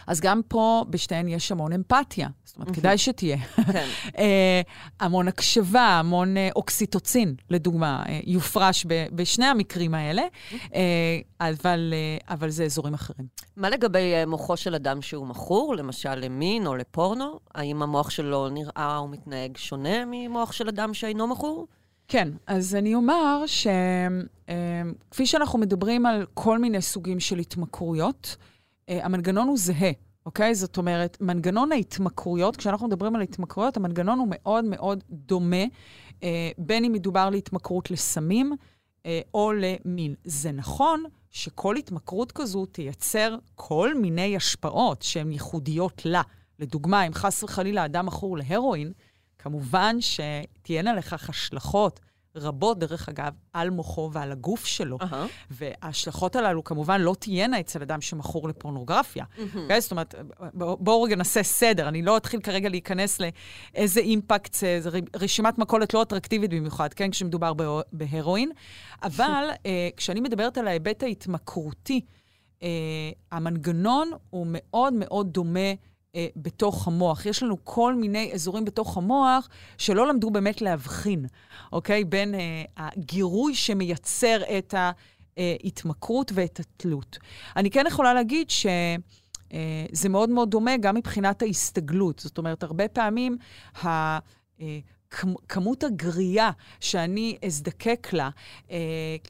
[0.08, 2.28] אז גם פה בשתיהן יש המון אמפתיה.
[2.46, 3.38] זאת אומרת, כדאי שתהיה.
[3.38, 3.88] כן.
[4.18, 4.62] אה,
[5.00, 10.24] המון הקשבה, המון אה, אוקסיטוצין, לדוגמה, אה, יופרש בשני המקרים האלה,
[11.42, 11.94] אבל,
[12.30, 13.28] אבל זה אזורים אחרים.
[13.58, 17.40] מה לגבי מוחו של אדם שהוא מכור, למשל למין או לפורנו?
[17.56, 21.68] האם המוח שלו נראה או מתנהג שונה ממוח של אדם שאינו מכור?
[22.08, 28.36] כן, אז אני אומר שכפי שאנחנו מדברים על כל מיני סוגים של התמכרויות,
[28.90, 29.92] המנגנון הוא זהה,
[30.26, 30.56] אוקיי?
[30.56, 35.64] זאת אומרת, מנגנון ההתמכרויות, כשאנחנו מדברים על התמכרויות, המנגנון הוא מאוד מאוד דומה,
[36.24, 38.56] אה, בין אם מדובר על התמכרות לסמים
[39.06, 40.16] אה, או למין.
[40.24, 46.22] זה נכון שכל התמכרות כזו תייצר כל מיני השפעות שהן ייחודיות לה.
[46.60, 48.92] לדוגמה, אם חס וחלילה אדם מכור להרואין,
[49.38, 52.00] כמובן שתהיינה לכך השלכות
[52.36, 54.98] רבות, דרך אגב, על מוחו ועל הגוף שלו.
[54.98, 55.16] Uh-huh.
[55.52, 59.24] וההשלכות הללו כמובן לא תהיינה אצל אדם שמכור לפורנוגרפיה.
[59.24, 59.40] Uh-huh.
[59.40, 59.58] Okay?
[59.58, 59.82] אוקיי?
[59.82, 60.16] זאת אומרת,
[60.54, 61.88] בואו רגע נעשה סדר.
[61.88, 67.54] אני לא אתחיל כרגע להיכנס לאיזה אימפקט, זו רשימת מכולת לא אטרקטיבית במיוחד, כן, כשמדובר
[67.92, 68.52] בהרואין.
[69.04, 69.58] אבל uh,
[69.98, 72.02] כשאני מדברת על ההיבט ההתמכרותי,
[72.60, 72.64] uh,
[73.32, 75.70] המנגנון הוא מאוד מאוד דומה
[76.16, 77.26] אה, בתוך המוח.
[77.26, 81.26] יש לנו כל מיני אזורים בתוך המוח שלא למדו באמת להבחין,
[81.72, 82.04] אוקיי?
[82.04, 84.74] בין אה, הגירוי שמייצר את
[85.38, 87.18] ההתמכרות ואת התלות.
[87.56, 88.66] אני כן יכולה להגיד ש...
[89.54, 92.20] אה, זה מאוד מאוד דומה גם מבחינת ההסתגלות.
[92.20, 93.38] זאת אומרת, הרבה פעמים
[93.86, 94.20] ה...
[95.48, 98.30] כמות הגריעה שאני אזדקק לה
[98.72, 98.78] אה,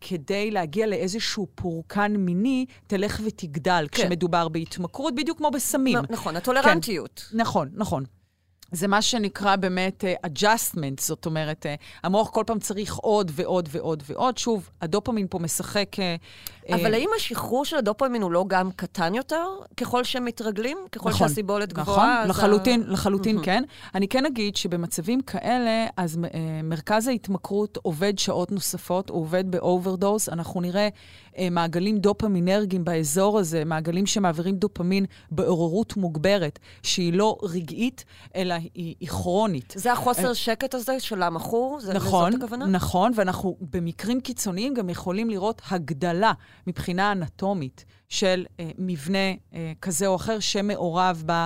[0.01, 4.03] כדי להגיע לאיזשהו פורקן מיני, תלך ותגדל כן.
[4.03, 5.97] כשמדובר בהתמכרות, בדיוק כמו בסמים.
[6.09, 7.27] נכון, הטולרנטיות.
[7.31, 8.03] כן, נכון, נכון.
[8.71, 13.69] זה מה שנקרא באמת uh, adjustment, זאת אומרת, uh, המוח כל פעם צריך עוד ועוד
[13.71, 14.37] ועוד ועוד.
[14.37, 15.95] שוב, הדופמין פה משחק...
[15.95, 19.45] Uh, אבל uh, האם השחרור של הדופמין הוא לא גם קטן יותר,
[19.77, 20.77] ככל שהם מתרגלים?
[20.91, 22.15] ככל נכון, שהסיבולת נכון, גבוהה?
[22.17, 22.91] נכון, לחלוטין, ה...
[22.91, 23.45] לחלוטין mm-hmm.
[23.45, 23.63] כן.
[23.95, 29.59] אני כן אגיד שבמצבים כאלה, אז uh, מרכז ההתמכרות עובד שעות נוספות, הוא עובד ב
[29.59, 30.29] overdose.
[30.29, 30.89] אנחנו נראה
[31.51, 38.05] מעגלים דופמינרגיים באזור הזה, מעגלים שמעבירים דופמין בעוררות מוגברת, שהיא לא רגעית,
[38.35, 39.73] אלא היא, היא כרונית.
[39.77, 41.79] זה החוסר שקט הזה של המכור?
[41.79, 42.65] זה, נכון, זאת הכוונה?
[42.65, 46.31] נכון, ואנחנו במקרים קיצוניים גם יכולים לראות הגדלה
[46.67, 51.45] מבחינה אנטומית של אה, מבנה אה, כזה או אחר שמעורב ב...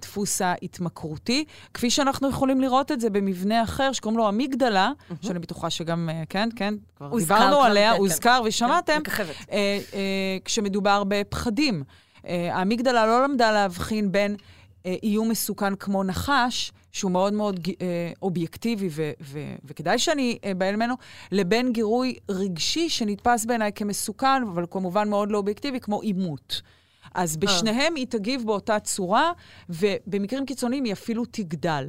[0.00, 5.26] דפוס ההתמכרותי, כפי שאנחנו יכולים לראות את זה במבנה אחר שקוראים לו אמיגדלה, mm-hmm.
[5.26, 9.24] שאני בטוחה שגם, אה, כן, כן, כבר דיברנו כבר, עליה, כן, הוזכר כן, ושמעתם, כן,
[9.50, 11.84] אה, אה, כשמדובר בפחדים.
[12.26, 14.36] אה, האמיגדלה לא למדה להבחין בין
[14.86, 20.76] אה, איום מסוכן כמו נחש, שהוא מאוד מאוד אה, אובייקטיבי, ו- ו- וכדאי שאני אבעל
[20.76, 20.94] ממנו,
[21.32, 26.62] לבין גירוי רגשי שנתפס בעיניי כמסוכן, אבל כמובן מאוד לא אובייקטיבי, כמו עימות.
[27.14, 27.40] אז אה.
[27.40, 29.32] בשניהם היא תגיב באותה צורה,
[29.68, 31.88] ובמקרים קיצוניים היא אפילו תגדל.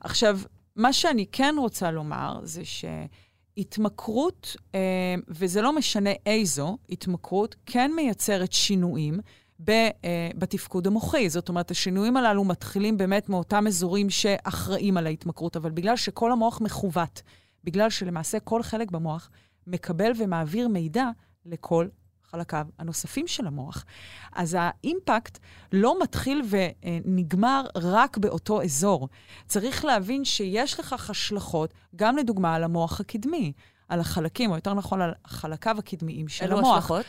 [0.00, 0.38] עכשיו,
[0.76, 4.80] מה שאני כן רוצה לומר זה שהתמכרות, אה,
[5.28, 9.20] וזה לא משנה איזו התמכרות, כן מייצרת שינויים.
[9.68, 11.28] אה, בתפקוד המוחי.
[11.30, 16.60] זאת אומרת, השינויים הללו מתחילים באמת מאותם אזורים שאחראים על ההתמכרות, אבל בגלל שכל המוח
[16.60, 17.22] מכוות,
[17.64, 19.30] בגלל שלמעשה כל חלק במוח
[19.66, 21.08] מקבל ומעביר מידע
[21.46, 21.88] לכל
[22.32, 23.84] חלקיו הנוספים של המוח.
[24.32, 25.38] אז האימפקט
[25.72, 29.08] לא מתחיל ונגמר רק באותו אזור.
[29.46, 33.52] צריך להבין שיש לכך השלכות, גם לדוגמה על המוח הקדמי,
[33.88, 36.64] על החלקים, או יותר נכון על חלקיו הקדמיים של המוח.
[36.64, 37.06] אלו השלכות?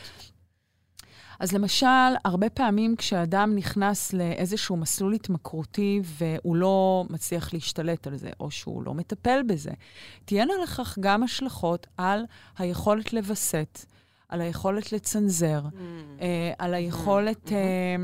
[1.40, 1.86] אז למשל,
[2.24, 8.82] הרבה פעמים כשאדם נכנס לאיזשהו מסלול התמכרותי והוא לא מצליח להשתלט על זה, או שהוא
[8.82, 9.70] לא מטפל בזה,
[10.24, 12.24] תהיינה לכך גם השלכות על
[12.58, 13.84] היכולת לווסת,
[14.34, 15.76] על היכולת לצנזר, mm.
[16.20, 17.48] אה, על היכולת...
[17.48, 17.52] Mm-hmm.
[17.52, 17.96] אה,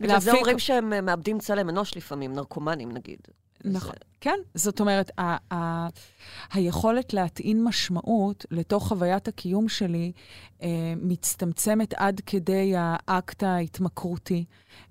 [0.00, 3.18] בגלל זה אומרים שהם מאבדים צלם אנוש לפעמים, נרקומנים נגיד.
[3.64, 4.38] נכון, כן.
[4.54, 5.88] זאת אומרת, ה- ה-
[6.52, 10.12] היכולת להטעין משמעות לתוך חוויית הקיום שלי
[10.62, 14.44] אה, מצטמצמת עד כדי האקט ההתמכרותי.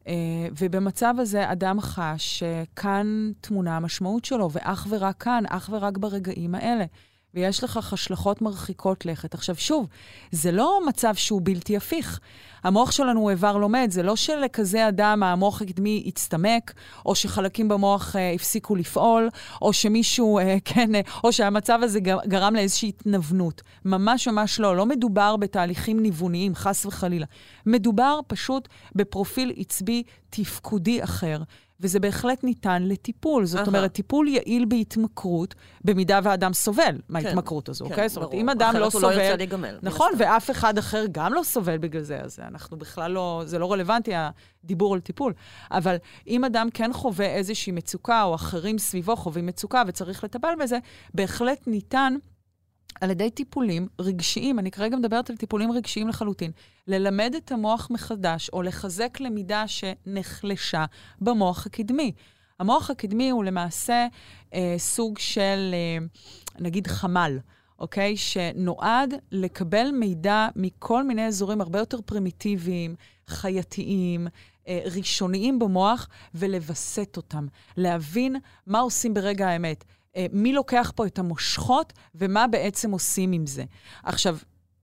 [0.07, 0.13] אה,
[0.59, 6.85] ובמצב הזה אדם חש שכאן תמונה המשמעות שלו, ואך ורק כאן, אך ורק ברגעים האלה.
[7.33, 9.33] ויש לכך השלכות מרחיקות לכת.
[9.33, 9.87] עכשיו, שוב,
[10.31, 12.19] זה לא מצב שהוא בלתי הפיך.
[12.63, 16.73] המוח שלנו הוא איבר לומד, זה לא שלכזה אדם המוח הקדמי הצטמק,
[17.05, 19.29] או שחלקים במוח אה, הפסיקו לפעול,
[19.61, 23.61] או שמישהו, אה, כן, אה, או שהמצב הזה גרם לאיזושהי התנוונות.
[23.85, 24.75] ממש ממש לא.
[24.75, 27.25] לא מדובר בתהליכים ניווניים, חס וחלילה.
[27.65, 31.37] מדובר פשוט בפרופיל עצבי תפקודי אחר.
[31.79, 33.45] וזה בהחלט ניתן לטיפול.
[33.45, 33.67] זאת Aha.
[33.67, 38.09] אומרת, טיפול יעיל בהתמכרות, במידה והאדם סובל כן, מההתמכרות הזו, כן, אוקיי?
[38.09, 39.05] זאת אומרת, אם אדם לא סובל...
[39.05, 39.79] אחרת הוא לא ירצה להיגמל.
[39.81, 43.41] נכון, ואף אחד אחר גם לא סובל בגלל זה, אז אנחנו בכלל לא...
[43.45, 45.33] זה לא רלוונטי, הדיבור על טיפול.
[45.71, 45.95] אבל
[46.27, 50.77] אם אדם כן חווה איזושהי מצוקה, או אחרים סביבו חווים מצוקה וצריך לטפל בזה,
[51.13, 52.15] בהחלט ניתן...
[53.01, 56.51] על ידי טיפולים רגשיים, אני כרגע מדברת על טיפולים רגשיים לחלוטין,
[56.87, 60.85] ללמד את המוח מחדש או לחזק למידה שנחלשה
[61.21, 62.11] במוח הקדמי.
[62.59, 64.07] המוח הקדמי הוא למעשה
[64.53, 66.05] אה, סוג של, אה,
[66.59, 67.39] נגיד, חמ"ל.
[67.79, 68.17] אוקיי?
[68.17, 72.95] שנועד לקבל מידע מכל מיני אזורים הרבה יותר פרימיטיביים,
[73.27, 74.27] חייתיים,
[74.67, 77.47] אה, ראשוניים במוח, ולווסת אותם.
[77.77, 78.35] להבין
[78.67, 79.83] מה עושים ברגע האמת.
[80.17, 83.63] אה, מי לוקח פה את המושכות ומה בעצם עושים עם זה.
[84.03, 84.37] עכשיו,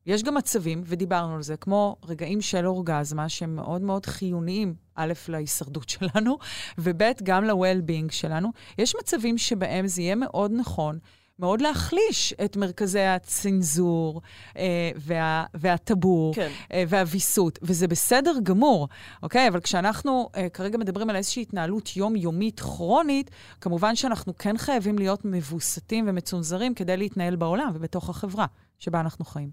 [0.06, 5.12] יש גם מצבים, ודיברנו על זה, כמו רגעים של אורגזמה, שהם מאוד מאוד חיוניים, א',
[5.28, 6.38] להישרדות שלנו,
[6.78, 8.48] וב', גם ל-well-being שלנו.
[8.78, 10.98] יש מצבים שבהם זה יהיה מאוד נכון
[11.38, 14.20] מאוד להחליש את מרכזי הצנזור
[14.56, 16.50] אה, וה, והטבור כן.
[16.72, 18.88] אה, והוויסות, וזה בסדר גמור,
[19.22, 19.48] אוקיי?
[19.48, 23.30] אבל כשאנחנו אה, כרגע מדברים על איזושהי התנהלות יומיומית כרונית,
[23.60, 28.46] כמובן שאנחנו כן חייבים להיות מבוסתים ומצונזרים כדי להתנהל בעולם ובתוך החברה
[28.78, 29.50] שבה אנחנו חיים.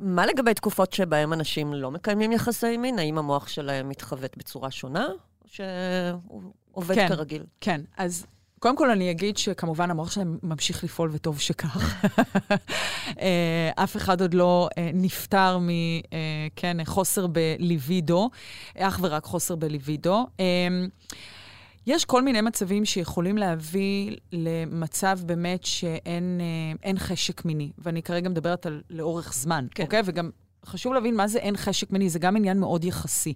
[0.00, 2.98] מה לגבי תקופות שבהן אנשים לא מקיימים יחסי מין?
[2.98, 5.08] האם המוח שלהם מתחוות בצורה שונה,
[5.42, 6.42] או שהוא
[6.72, 7.44] עובד כן, כרגיל?
[7.60, 8.26] כן, אז
[8.60, 12.04] קודם כל אני אגיד שכמובן המוח שלהם ממשיך לפעול, וטוב שכך.
[13.20, 18.30] אה, אף אחד עוד לא אה, נפטר מכן, אה, חוסר בליבידו,
[18.78, 20.26] אך ורק חוסר בליבידו.
[21.86, 28.82] יש כל מיני מצבים שיכולים להביא למצב באמת שאין חשק מיני, ואני כרגע מדברת על
[28.90, 29.82] לאורך זמן, כן.
[29.82, 30.02] אוקיי?
[30.04, 30.30] וגם
[30.66, 33.34] חשוב להבין מה זה אין חשק מיני, זה גם עניין מאוד יחסי.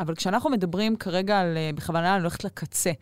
[0.00, 2.92] אבל כשאנחנו מדברים כרגע על, בכוונה אני הולכת לקצה,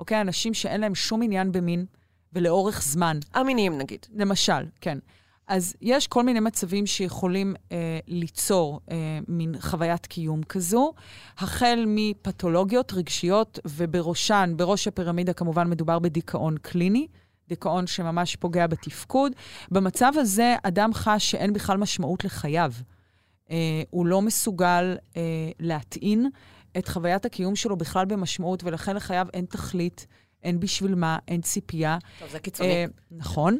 [0.00, 0.20] אוקיי?
[0.20, 1.86] אנשים שאין להם שום עניין במין,
[2.32, 3.18] ולאורך זמן.
[3.32, 4.06] א-מיניים נגיד.
[4.14, 4.98] למשל, כן.
[5.46, 10.92] אז יש כל מיני מצבים שיכולים אה, ליצור אה, מין חוויית קיום כזו,
[11.38, 17.06] החל מפתולוגיות רגשיות, ובראשן, בראש הפירמידה כמובן מדובר בדיכאון קליני,
[17.48, 19.32] דיכאון שממש פוגע בתפקוד.
[19.70, 22.72] במצב הזה אדם חש שאין בכלל משמעות לחייו.
[23.50, 26.30] אה, הוא לא מסוגל אה, להטעין
[26.78, 30.06] את חוויית הקיום שלו בכלל במשמעות, ולכן לחייו אין תכלית,
[30.42, 31.98] אין בשביל מה, אין ציפייה.
[32.18, 32.68] טוב, זה קיצוני.
[32.68, 33.58] אה, נכון.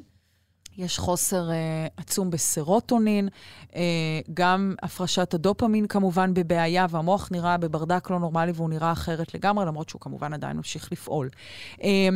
[0.81, 3.29] יש חוסר אה, עצום בסרוטונין,
[3.75, 9.67] אה, גם הפרשת הדופמין כמובן בבעיה, והמוח נראה בברדק לא נורמלי והוא נראה אחרת לגמרי,
[9.67, 11.29] למרות שהוא כמובן עדיין ממשיך לפעול.
[11.83, 12.09] אה,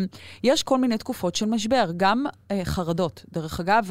[0.45, 3.25] יש כל מיני תקופות של משבר, גם אה, חרדות.
[3.33, 3.89] דרך אגב,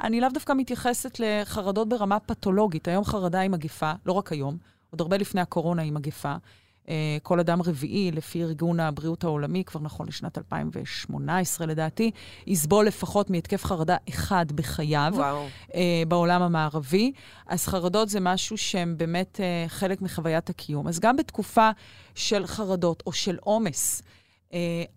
[0.00, 2.88] אני לאו דווקא מתייחסת לחרדות ברמה פתולוגית.
[2.88, 4.56] היום חרדה היא מגיפה, לא רק היום,
[4.96, 6.34] עוד הרבה לפני הקורונה היא מגפה.
[6.84, 6.88] Uh,
[7.22, 12.10] כל אדם רביעי, לפי ארגון הבריאות העולמי, כבר נכון לשנת 2018 לדעתי,
[12.46, 15.74] יסבול לפחות מהתקף חרדה אחד בחייו uh,
[16.08, 17.12] בעולם המערבי.
[17.46, 20.88] אז חרדות זה משהו שהם באמת uh, חלק מחוויית הקיום.
[20.88, 21.70] אז גם בתקופה
[22.14, 24.02] של חרדות או של עומס,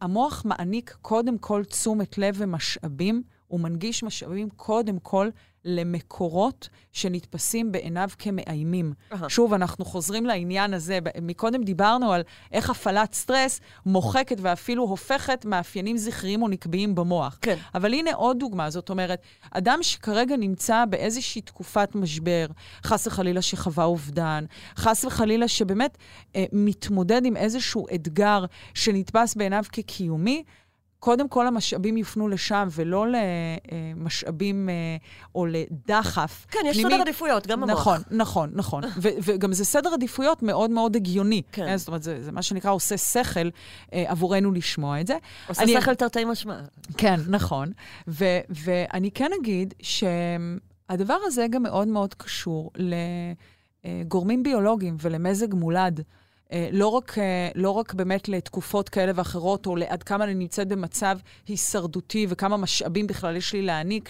[0.01, 5.29] המוח מעניק קודם כל תשומת לב ומשאבים, הוא מנגיש משאבים קודם כל
[5.69, 8.93] למקורות שנתפסים בעיניו כמאיימים.
[9.11, 9.15] Uh-huh.
[9.27, 10.99] שוב, אנחנו חוזרים לעניין הזה.
[11.21, 17.37] מקודם דיברנו על איך הפעלת סטרס מוחקת ואפילו הופכת מאפיינים זכריים או נקביים במוח.
[17.41, 17.55] כן.
[17.75, 22.45] אבל הנה עוד דוגמה, זאת אומרת, אדם שכרגע נמצא באיזושהי תקופת משבר,
[22.83, 24.45] חס וחלילה שחווה אובדן,
[24.75, 25.97] חס וחלילה שבאמת
[26.35, 30.43] אה, מתמודד עם איזשהו אתגר שנתפס בעיניו כקיומי,
[30.99, 33.05] קודם כל המשאבים יופנו לשם, ולא
[33.95, 34.73] למשאבים אה,
[35.35, 36.45] או לדחף.
[36.51, 36.93] כן, יש פנימי.
[36.93, 37.79] סדר עדיפויות, גם במוח.
[37.79, 38.83] נכון, נכון, נכון.
[39.25, 41.41] וגם זה סדר עדיפויות מאוד מאוד הגיוני.
[41.51, 41.65] כן.
[41.65, 41.77] כן.
[41.77, 43.49] זאת אומרת, זה, זה מה שנקרא עושה שכל
[43.93, 45.17] אה, עבורנו לשמוע את זה.
[45.47, 45.81] עושה אני...
[45.81, 46.59] שכל תרתי משמע.
[46.97, 47.71] כן, נכון.
[48.07, 52.71] ואני כן אגיד שהדבר הזה גם מאוד מאוד קשור
[53.85, 56.01] לגורמים ביולוגיים ולמזג מולד.
[56.53, 60.67] אה, לא רק, אה, לא רק באמת לתקופות כאלה ואחרות, או לעד כמה אני נמצאת
[60.67, 64.09] במצב הישרדותי וכמה משאבים בכלל יש לי להעניק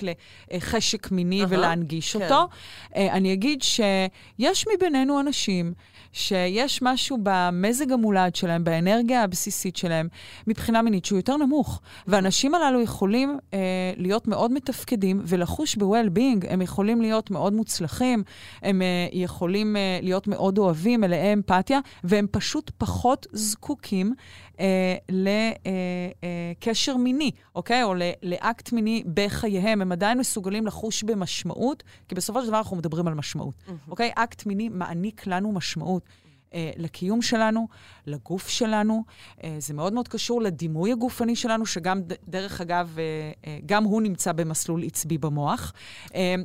[0.52, 2.24] לחשק מיני uh-huh, ולהנגיש כן.
[2.24, 2.48] אותו.
[2.96, 5.74] אה, אני אגיד שיש מבינינו אנשים
[6.14, 10.08] שיש משהו במזג המולד שלהם, באנרגיה הבסיסית שלהם,
[10.48, 11.82] מבחינה מינית, שהוא יותר נמוך.
[12.08, 13.60] והאנשים הללו יכולים אה,
[13.98, 18.24] להיות מאוד מתפקדים ולחוש ב-well-being, הם יכולים להיות מאוד מוצלחים,
[18.62, 24.14] הם אה, יכולים אה, להיות מאוד אוהבים, מלאי אמפתיה, והם פשוט פחות זקוקים
[24.60, 27.84] אה, לקשר אה, אה, מיני, אוקיי?
[27.84, 27.94] או
[28.24, 29.82] לאקט מיני בחייהם.
[29.82, 33.72] הם עדיין מסוגלים לחוש במשמעות, כי בסופו של דבר אנחנו מדברים על משמעות, mm-hmm.
[33.90, 34.12] אוקיי?
[34.16, 36.04] אקט מיני מעניק לנו משמעות.
[36.54, 37.68] אה, לקיום שלנו,
[38.08, 39.04] לגוף שלנו.
[39.44, 43.04] אה, זה מאוד מאוד קשור לדימוי הגופני שלנו, שגם, דרך אגב, אה,
[43.48, 45.74] אה, גם הוא נמצא במסלול עצבי במוח.
[46.16, 46.36] אה.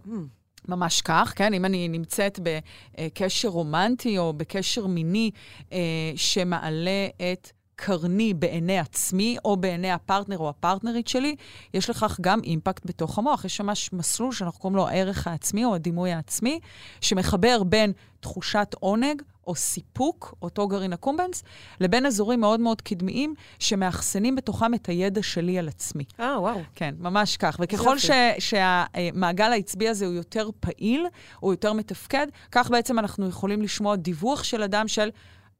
[0.68, 1.54] ממש כך, כן?
[1.54, 5.30] אם אני נמצאת בקשר רומנטי או בקשר מיני
[5.72, 5.78] אה,
[6.16, 7.50] שמעלה את
[7.84, 11.36] קרני בעיני עצמי, או בעיני הפרטנר או הפרטנרית שלי,
[11.74, 13.44] יש לכך גם אימפקט בתוך המוח.
[13.44, 16.60] יש ממש מסלול שאנחנו קוראים לו הערך העצמי או הדימוי העצמי,
[17.00, 21.42] שמחבר בין תחושת עונג או סיפוק, אותו גרעין הקומבנס,
[21.80, 26.04] לבין אזורים מאוד מאוד קדמיים שמאחסנים בתוכם את הידע שלי על עצמי.
[26.20, 26.60] אה, וואו.
[26.74, 27.56] כן, ממש כך.
[27.60, 31.06] וככל ש, שהמעגל העצבי הזה הוא יותר פעיל,
[31.40, 35.10] הוא יותר מתפקד, כך בעצם אנחנו יכולים לשמוע דיווח של אדם של...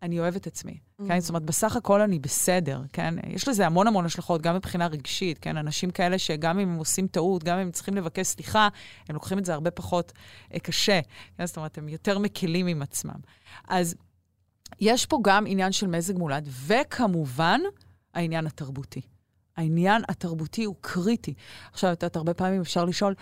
[0.04, 1.08] אני אוהב את עצמי, mm-hmm.
[1.08, 1.20] כן?
[1.20, 3.14] זאת אומרת, בסך הכל אני בסדר, כן?
[3.26, 5.56] יש לזה המון המון השלכות, גם מבחינה רגשית, כן?
[5.56, 8.68] אנשים כאלה שגם אם הם עושים טעות, גם אם הם צריכים לבקש סליחה,
[9.08, 10.12] הם לוקחים את זה הרבה פחות
[10.54, 11.00] אה, קשה,
[11.36, 11.46] כן?
[11.46, 13.18] זאת אומרת, הם יותר מקלים עם עצמם.
[13.68, 13.94] אז
[14.80, 17.60] יש פה גם עניין של מזג מולד, וכמובן,
[18.14, 19.00] העניין התרבותי.
[19.56, 21.34] העניין התרבותי הוא קריטי.
[21.72, 23.14] עכשיו, את יודעת, הרבה פעמים אפשר לשאול,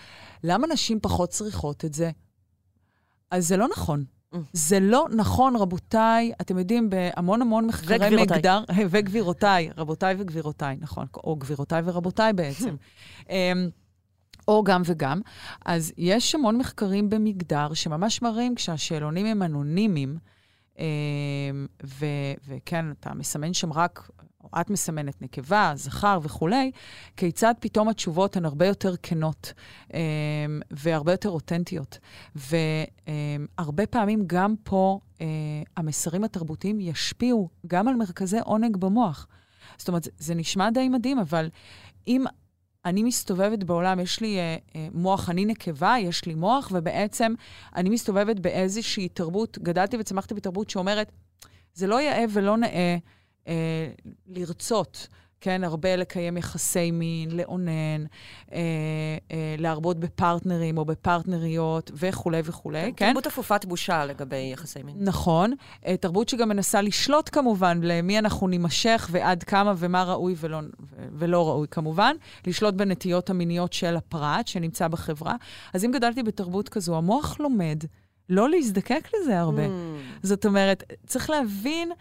[0.44, 2.10] למה נשים פחות צריכות את זה?
[3.30, 4.04] אז זה לא נכון.
[4.52, 6.32] זה לא נכון, רבותיי.
[6.40, 8.38] אתם יודעים, בהמון המון מחקרי וגבירותיי.
[8.38, 8.64] מגדר...
[8.90, 9.70] וגבירותיי.
[9.76, 11.06] רבותיי וגבירותיי, נכון.
[11.24, 12.76] או גבירותיי ורבותיי בעצם.
[13.30, 13.68] אמ,
[14.48, 15.20] או גם וגם.
[15.66, 20.18] אז יש המון מחקרים במגדר שממש מראים כשהשאלונים הם אנונימיים,
[20.78, 20.84] אמ,
[22.48, 24.10] וכן, אתה מסמן שם רק
[24.44, 26.70] או את מסמנת נקבה, זכר וכולי,
[27.16, 29.52] כיצד פתאום התשובות הן הרבה יותר כנות
[29.88, 29.94] um,
[30.70, 31.98] והרבה יותר אותנטיות.
[32.34, 35.20] והרבה פעמים גם פה uh,
[35.76, 39.26] המסרים התרבותיים ישפיעו גם על מרכזי עונג במוח.
[39.78, 41.50] זאת אומרת, זה, נשמע די מדהים, אבל
[42.08, 42.24] אם
[42.84, 47.34] אני מסתובבת בעולם, יש לי uh, uh, מוח, אני נקבה, יש לי מוח, ובעצם
[47.76, 51.12] אני מסתובבת באיזושהי תרבות, גדלתי וצמחתי בתרבות שאומרת,
[51.74, 52.96] זה לא יאה ולא נאה.
[53.48, 53.88] אה,
[54.26, 55.08] לרצות,
[55.42, 58.04] כן, הרבה לקיים יחסי מין, לאונן,
[58.52, 58.58] אה,
[59.32, 63.06] אה, להרבות בפרטנרים או בפרטנריות וכולי וכולי, כן?
[63.06, 64.94] תרבות אפופת בושה לגבי יחסי מין.
[64.98, 65.54] נכון.
[65.86, 70.58] אה, תרבות שגם מנסה לשלוט כמובן למי אנחנו נימשך ועד כמה ומה ראוי ולא,
[71.12, 72.16] ולא ראוי כמובן,
[72.46, 75.34] לשלוט בנטיות המיניות של הפרט שנמצא בחברה.
[75.72, 77.84] אז אם גדלתי בתרבות כזו, המוח לומד
[78.28, 79.66] לא להזדקק לזה הרבה.
[79.66, 79.70] Mm.
[80.22, 81.92] זאת אומרת, צריך להבין...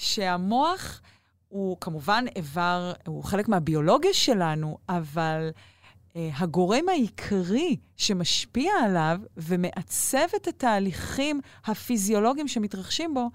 [0.00, 1.00] שהמוח
[1.48, 5.50] הוא כמובן איבר, הוא חלק מהביולוגיה שלנו, אבל
[6.16, 13.30] אה, הגורם העיקרי שמשפיע עליו ומעצב את התהליכים הפיזיולוגיים שמתרחשים בו,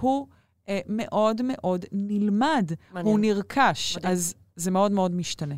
[0.00, 0.26] הוא
[0.68, 3.06] אה, מאוד מאוד נלמד, מעניין.
[3.06, 4.12] הוא נרכש, מדהים.
[4.12, 5.54] אז זה מאוד מאוד משתנה.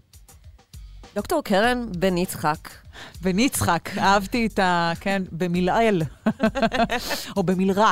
[1.15, 2.69] דוקטור קרן בן יצחק.
[3.23, 4.93] בן יצחק, אהבתי את ה...
[5.01, 6.03] כן, במלעיל,
[7.37, 7.91] או במלרע.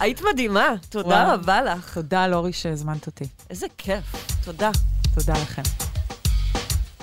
[0.00, 1.34] היית מדהימה, תודה וואו.
[1.34, 1.94] רבה לך.
[1.94, 3.24] תודה, לורי, שהזמנת אותי.
[3.50, 4.04] איזה כיף,
[4.44, 4.70] תודה.
[5.14, 5.62] תודה לכם.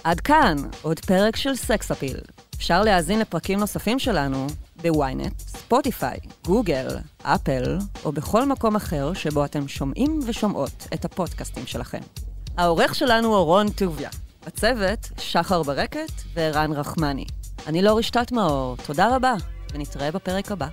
[0.03, 2.18] עד כאן, עוד פרק של סקס אפיל.
[2.55, 4.47] אפשר להאזין לפרקים נוספים שלנו
[4.82, 6.88] בוויינט, ספוטיפיי, גוגל,
[7.24, 12.01] אפל, או בכל מקום אחר שבו אתם שומעים ושומעות את הפודקאסטים שלכם.
[12.57, 14.09] העורך שלנו הוא רון טוביה.
[14.47, 17.25] בצוות, שחר ברקת וערן רחמני.
[17.67, 19.33] אני לא רשתת מאור, תודה רבה,
[19.73, 20.67] ונתראה בפרק הבא.